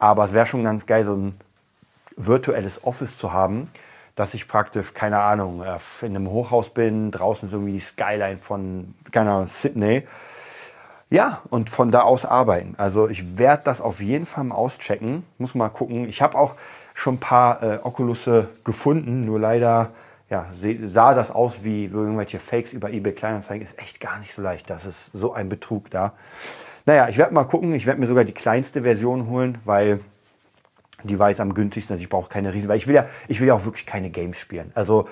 aber 0.00 0.24
es 0.24 0.32
wäre 0.32 0.46
schon 0.46 0.64
ganz 0.64 0.84
geil, 0.86 1.04
so 1.04 1.14
ein 1.14 1.40
virtuelles 2.16 2.82
Office 2.82 3.16
zu 3.16 3.32
haben, 3.32 3.70
dass 4.16 4.34
ich 4.34 4.48
praktisch, 4.48 4.94
keine 4.94 5.20
Ahnung, 5.20 5.62
äh, 5.62 5.78
in 6.00 6.16
einem 6.16 6.28
Hochhaus 6.28 6.70
bin, 6.70 7.12
draußen 7.12 7.48
ist 7.48 7.52
irgendwie 7.52 7.74
die 7.74 7.78
Skyline 7.78 8.38
von, 8.38 8.94
keine 9.12 9.30
Ahnung, 9.30 9.46
Sydney. 9.46 10.02
Ja, 11.12 11.42
und 11.50 11.68
von 11.68 11.90
da 11.90 12.00
aus 12.00 12.24
arbeiten. 12.24 12.74
Also 12.78 13.06
ich 13.06 13.36
werde 13.36 13.64
das 13.64 13.82
auf 13.82 14.00
jeden 14.00 14.24
Fall 14.24 14.44
mal 14.44 14.54
auschecken. 14.54 15.24
Muss 15.36 15.54
mal 15.54 15.68
gucken. 15.68 16.08
Ich 16.08 16.22
habe 16.22 16.38
auch 16.38 16.54
schon 16.94 17.16
ein 17.16 17.20
paar 17.20 17.62
äh, 17.62 17.78
Oculusse 17.82 18.48
gefunden, 18.64 19.20
nur 19.20 19.38
leider 19.38 19.90
ja, 20.30 20.46
sah 20.50 21.12
das 21.12 21.30
aus 21.30 21.64
wie 21.64 21.84
irgendwelche 21.84 22.38
Fakes 22.38 22.72
über 22.72 22.90
eBay 22.90 23.12
Kleinanzeigen. 23.12 23.62
Ist 23.62 23.78
echt 23.78 24.00
gar 24.00 24.18
nicht 24.20 24.32
so 24.32 24.40
leicht. 24.40 24.70
Das 24.70 24.86
ist 24.86 25.12
so 25.12 25.34
ein 25.34 25.50
Betrug 25.50 25.90
da. 25.90 26.14
Naja, 26.86 27.10
ich 27.10 27.18
werde 27.18 27.34
mal 27.34 27.44
gucken. 27.44 27.74
Ich 27.74 27.84
werde 27.84 28.00
mir 28.00 28.06
sogar 28.06 28.24
die 28.24 28.32
kleinste 28.32 28.80
Version 28.80 29.28
holen, 29.28 29.58
weil 29.66 30.00
die 31.08 31.18
war 31.18 31.28
jetzt 31.28 31.40
am 31.40 31.54
günstigsten. 31.54 31.94
Also 31.94 32.02
ich 32.02 32.08
brauche 32.08 32.28
keine 32.28 32.52
riesen, 32.52 32.68
weil 32.68 32.78
ich 32.78 32.86
will 32.86 32.94
ja, 32.94 33.06
ich 33.28 33.40
will 33.40 33.48
ja 33.48 33.54
auch 33.54 33.64
wirklich 33.64 33.86
keine 33.86 34.10
Games 34.10 34.38
spielen. 34.38 34.72
Also 34.74 35.06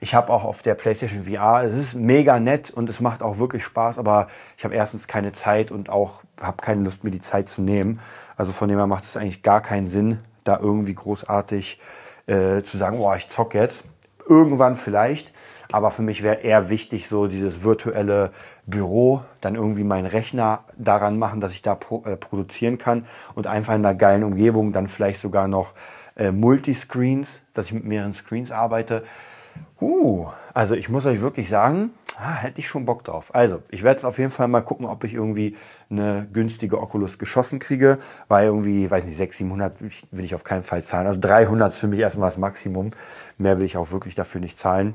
ich 0.00 0.14
habe 0.14 0.32
auch 0.32 0.44
auf 0.44 0.62
der 0.62 0.74
PlayStation 0.74 1.22
VR, 1.22 1.64
es 1.64 1.76
ist 1.76 1.94
mega 1.94 2.38
nett 2.38 2.70
und 2.70 2.90
es 2.90 3.00
macht 3.00 3.22
auch 3.22 3.38
wirklich 3.38 3.64
Spaß, 3.64 3.98
aber 3.98 4.28
ich 4.58 4.64
habe 4.64 4.74
erstens 4.74 5.08
keine 5.08 5.32
Zeit 5.32 5.70
und 5.70 5.88
auch 5.88 6.22
habe 6.40 6.58
keine 6.58 6.82
Lust, 6.82 7.02
mir 7.04 7.10
die 7.10 7.20
Zeit 7.20 7.48
zu 7.48 7.62
nehmen. 7.62 8.00
Also 8.36 8.52
von 8.52 8.68
dem 8.68 8.78
her 8.78 8.86
macht 8.86 9.04
es 9.04 9.16
eigentlich 9.16 9.42
gar 9.42 9.62
keinen 9.62 9.86
Sinn, 9.86 10.18
da 10.44 10.58
irgendwie 10.60 10.94
großartig 10.94 11.80
äh, 12.26 12.62
zu 12.62 12.76
sagen, 12.76 12.98
boah, 12.98 13.16
ich 13.16 13.28
zock 13.28 13.54
jetzt. 13.54 13.84
Irgendwann 14.28 14.74
vielleicht, 14.74 15.32
aber 15.70 15.90
für 15.90 16.02
mich 16.02 16.22
wäre 16.22 16.36
eher 16.36 16.68
wichtig, 16.68 17.08
so 17.08 17.26
dieses 17.26 17.62
virtuelle 17.62 18.32
Büro, 18.66 19.22
dann 19.40 19.54
irgendwie 19.54 19.84
meinen 19.84 20.06
Rechner 20.06 20.64
daran 20.76 21.18
machen, 21.18 21.40
dass 21.40 21.52
ich 21.52 21.62
da 21.62 21.72
äh, 22.04 22.16
produzieren 22.16 22.78
kann 22.78 23.06
und 23.34 23.46
einfach 23.46 23.74
in 23.74 23.84
einer 23.84 23.94
geilen 23.94 24.24
Umgebung, 24.24 24.72
dann 24.72 24.88
vielleicht 24.88 25.20
sogar 25.20 25.48
noch 25.48 25.72
äh, 26.16 26.32
Multiscreens, 26.32 27.40
dass 27.54 27.66
ich 27.66 27.72
mit 27.72 27.84
mehreren 27.84 28.14
Screens 28.14 28.50
arbeite. 28.50 29.04
Uh, 29.80 30.28
also 30.52 30.74
ich 30.74 30.88
muss 30.88 31.06
euch 31.06 31.20
wirklich 31.20 31.48
sagen, 31.48 31.90
ah, 32.18 32.34
hätte 32.34 32.60
ich 32.60 32.68
schon 32.68 32.86
Bock 32.86 33.04
drauf. 33.04 33.34
Also, 33.34 33.62
ich 33.70 33.82
werde 33.82 33.98
es 33.98 34.04
auf 34.04 34.18
jeden 34.18 34.30
Fall 34.30 34.48
mal 34.48 34.62
gucken, 34.62 34.86
ob 34.86 35.04
ich 35.04 35.14
irgendwie 35.14 35.56
eine 35.90 36.26
günstige 36.32 36.80
Oculus 36.80 37.18
geschossen 37.18 37.58
kriege, 37.58 37.98
weil 38.28 38.46
irgendwie, 38.46 38.90
weiß 38.90 39.04
nicht, 39.04 39.16
600, 39.16 39.78
700 39.78 40.02
will 40.10 40.24
ich 40.24 40.34
auf 40.34 40.44
keinen 40.44 40.62
Fall 40.62 40.82
zahlen. 40.82 41.06
Also 41.06 41.20
300 41.20 41.72
ist 41.72 41.78
für 41.78 41.86
mich 41.86 42.00
erstmal 42.00 42.28
das 42.28 42.38
Maximum. 42.38 42.90
Mehr 43.38 43.58
will 43.58 43.66
ich 43.66 43.76
auch 43.76 43.90
wirklich 43.90 44.14
dafür 44.14 44.40
nicht 44.40 44.58
zahlen. 44.58 44.94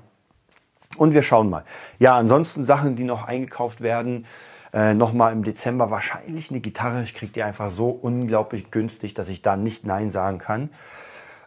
Und 0.98 1.14
wir 1.14 1.24
schauen 1.24 1.50
mal. 1.50 1.64
Ja, 2.00 2.16
ansonsten 2.16 2.64
Sachen, 2.64 2.96
die 2.96 3.04
noch 3.04 3.28
eingekauft 3.28 3.82
werden. 3.82 4.26
Äh, 4.74 4.94
Nochmal 4.94 5.34
im 5.34 5.44
Dezember 5.44 5.92
wahrscheinlich 5.92 6.50
eine 6.50 6.60
Gitarre. 6.60 7.04
Ich 7.04 7.14
kriege 7.14 7.32
die 7.32 7.44
einfach 7.44 7.70
so 7.70 7.90
unglaublich 7.90 8.72
günstig, 8.72 9.14
dass 9.14 9.30
ich 9.30 9.42
da 9.42 9.56
nicht 9.56 9.86
Nein 9.86 10.10
sagen 10.10 10.38
kann. 10.38 10.70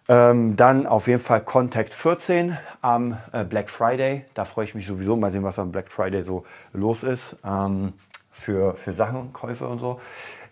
Ähm, 0.06 0.56
dann 0.56 0.86
auf 0.86 1.06
jeden 1.06 1.20
Fall 1.20 1.40
Contact 1.40 1.94
14 1.94 2.58
am 2.82 3.16
äh, 3.32 3.44
Black 3.44 3.70
Friday. 3.70 4.26
Da 4.34 4.44
freue 4.44 4.66
ich 4.66 4.74
mich 4.74 4.86
sowieso. 4.86 5.16
Mal 5.16 5.30
sehen, 5.30 5.42
was 5.42 5.58
am 5.58 5.72
Black 5.72 5.90
Friday 5.90 6.22
so 6.22 6.44
los 6.74 7.02
ist 7.02 7.38
ähm, 7.44 7.94
für, 8.30 8.74
für 8.74 8.92
Sachenkäufe 8.92 9.66
und 9.66 9.78
so. 9.78 10.00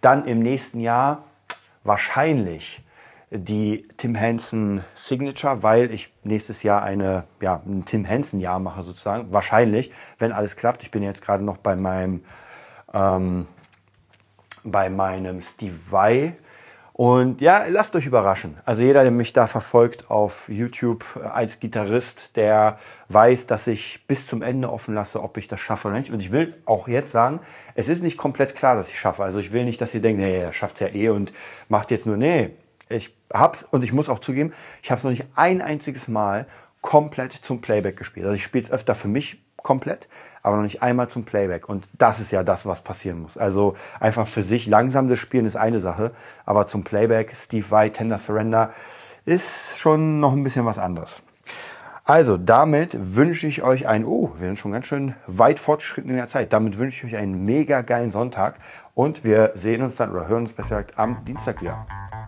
Dann 0.00 0.26
im 0.26 0.40
nächsten 0.40 0.80
Jahr 0.80 1.24
wahrscheinlich 1.84 2.82
die 3.32 3.88
Tim 3.96 4.14
Henson 4.14 4.84
Signature, 4.94 5.62
weil 5.62 5.90
ich 5.90 6.12
nächstes 6.22 6.62
Jahr 6.62 6.82
eine, 6.82 7.24
ja, 7.40 7.62
ein 7.66 7.84
Tim 7.86 8.04
Henson 8.04 8.40
Jahr 8.40 8.58
mache 8.58 8.84
sozusagen. 8.84 9.32
Wahrscheinlich, 9.32 9.90
wenn 10.18 10.32
alles 10.32 10.56
klappt. 10.56 10.82
Ich 10.82 10.90
bin 10.90 11.02
jetzt 11.02 11.22
gerade 11.22 11.42
noch 11.42 11.56
bei 11.56 11.74
meinem, 11.74 12.22
ähm, 12.92 13.46
bei 14.64 14.90
meinem 14.90 15.40
Steve 15.40 15.76
Vai. 15.90 16.36
Und 16.92 17.40
ja, 17.40 17.64
lasst 17.68 17.96
euch 17.96 18.04
überraschen. 18.04 18.58
Also 18.66 18.82
jeder, 18.82 19.02
der 19.02 19.10
mich 19.10 19.32
da 19.32 19.46
verfolgt 19.46 20.10
auf 20.10 20.50
YouTube 20.50 21.04
als 21.32 21.58
Gitarrist, 21.58 22.36
der 22.36 22.78
weiß, 23.08 23.46
dass 23.46 23.66
ich 23.66 24.06
bis 24.06 24.26
zum 24.26 24.42
Ende 24.42 24.70
offen 24.70 24.94
lasse, 24.94 25.22
ob 25.22 25.38
ich 25.38 25.48
das 25.48 25.58
schaffe 25.58 25.88
oder 25.88 25.96
nicht. 25.96 26.12
Und 26.12 26.20
ich 26.20 26.32
will 26.32 26.54
auch 26.66 26.88
jetzt 26.88 27.10
sagen, 27.10 27.40
es 27.74 27.88
ist 27.88 28.02
nicht 28.02 28.18
komplett 28.18 28.54
klar, 28.54 28.76
dass 28.76 28.90
ich 28.90 28.98
schaffe. 28.98 29.24
Also 29.24 29.38
ich 29.38 29.52
will 29.52 29.64
nicht, 29.64 29.80
dass 29.80 29.94
ihr 29.94 30.02
denkt, 30.02 30.20
nee, 30.20 30.38
er 30.38 30.52
schafft 30.52 30.74
es 30.74 30.80
ja 30.80 30.88
eh 30.88 31.08
und 31.08 31.32
macht 31.68 31.90
jetzt 31.90 32.06
nur, 32.06 32.18
nee, 32.18 32.50
ich 32.92 33.16
hab's 33.32 33.62
und 33.62 33.82
ich 33.82 33.92
muss 33.92 34.08
auch 34.08 34.18
zugeben, 34.18 34.52
ich 34.82 34.90
habe 34.90 34.98
es 34.98 35.04
noch 35.04 35.10
nicht 35.10 35.26
ein 35.34 35.60
einziges 35.60 36.08
Mal 36.08 36.46
komplett 36.80 37.32
zum 37.32 37.60
Playback 37.60 37.96
gespielt. 37.96 38.26
Also 38.26 38.36
ich 38.36 38.42
spiele 38.42 38.64
es 38.64 38.70
öfter 38.70 38.94
für 38.94 39.08
mich 39.08 39.42
komplett, 39.56 40.08
aber 40.42 40.56
noch 40.56 40.64
nicht 40.64 40.82
einmal 40.82 41.08
zum 41.08 41.24
Playback. 41.24 41.68
Und 41.68 41.86
das 41.92 42.20
ist 42.20 42.32
ja 42.32 42.42
das, 42.42 42.66
was 42.66 42.82
passieren 42.82 43.22
muss. 43.22 43.38
Also 43.38 43.74
einfach 44.00 44.26
für 44.26 44.42
sich 44.42 44.66
langsam 44.66 45.08
das 45.08 45.18
Spielen 45.18 45.46
ist 45.46 45.56
eine 45.56 45.78
Sache, 45.78 46.10
aber 46.44 46.66
zum 46.66 46.84
Playback, 46.84 47.34
Steve 47.36 47.70
Vai, 47.70 47.88
Tender 47.88 48.18
Surrender, 48.18 48.72
ist 49.24 49.78
schon 49.78 50.20
noch 50.20 50.32
ein 50.32 50.42
bisschen 50.42 50.66
was 50.66 50.78
anderes. 50.78 51.22
Also 52.04 52.36
damit 52.36 52.96
wünsche 53.14 53.46
ich 53.46 53.62
euch 53.62 53.86
ein, 53.86 54.04
oh, 54.04 54.32
wir 54.38 54.48
sind 54.48 54.58
schon 54.58 54.72
ganz 54.72 54.86
schön 54.86 55.14
weit 55.28 55.60
fortgeschritten 55.60 56.10
in 56.10 56.16
der 56.16 56.26
Zeit. 56.26 56.52
Damit 56.52 56.76
wünsche 56.76 57.06
ich 57.06 57.14
euch 57.14 57.20
einen 57.20 57.44
mega 57.44 57.82
geilen 57.82 58.10
Sonntag 58.10 58.56
und 58.94 59.22
wir 59.22 59.52
sehen 59.54 59.82
uns 59.82 59.96
dann 59.96 60.10
oder 60.10 60.26
hören 60.26 60.42
uns 60.42 60.52
besser 60.52 60.82
gesagt 60.82 60.98
am 60.98 61.24
Dienstag 61.24 61.62
wieder. 61.62 61.86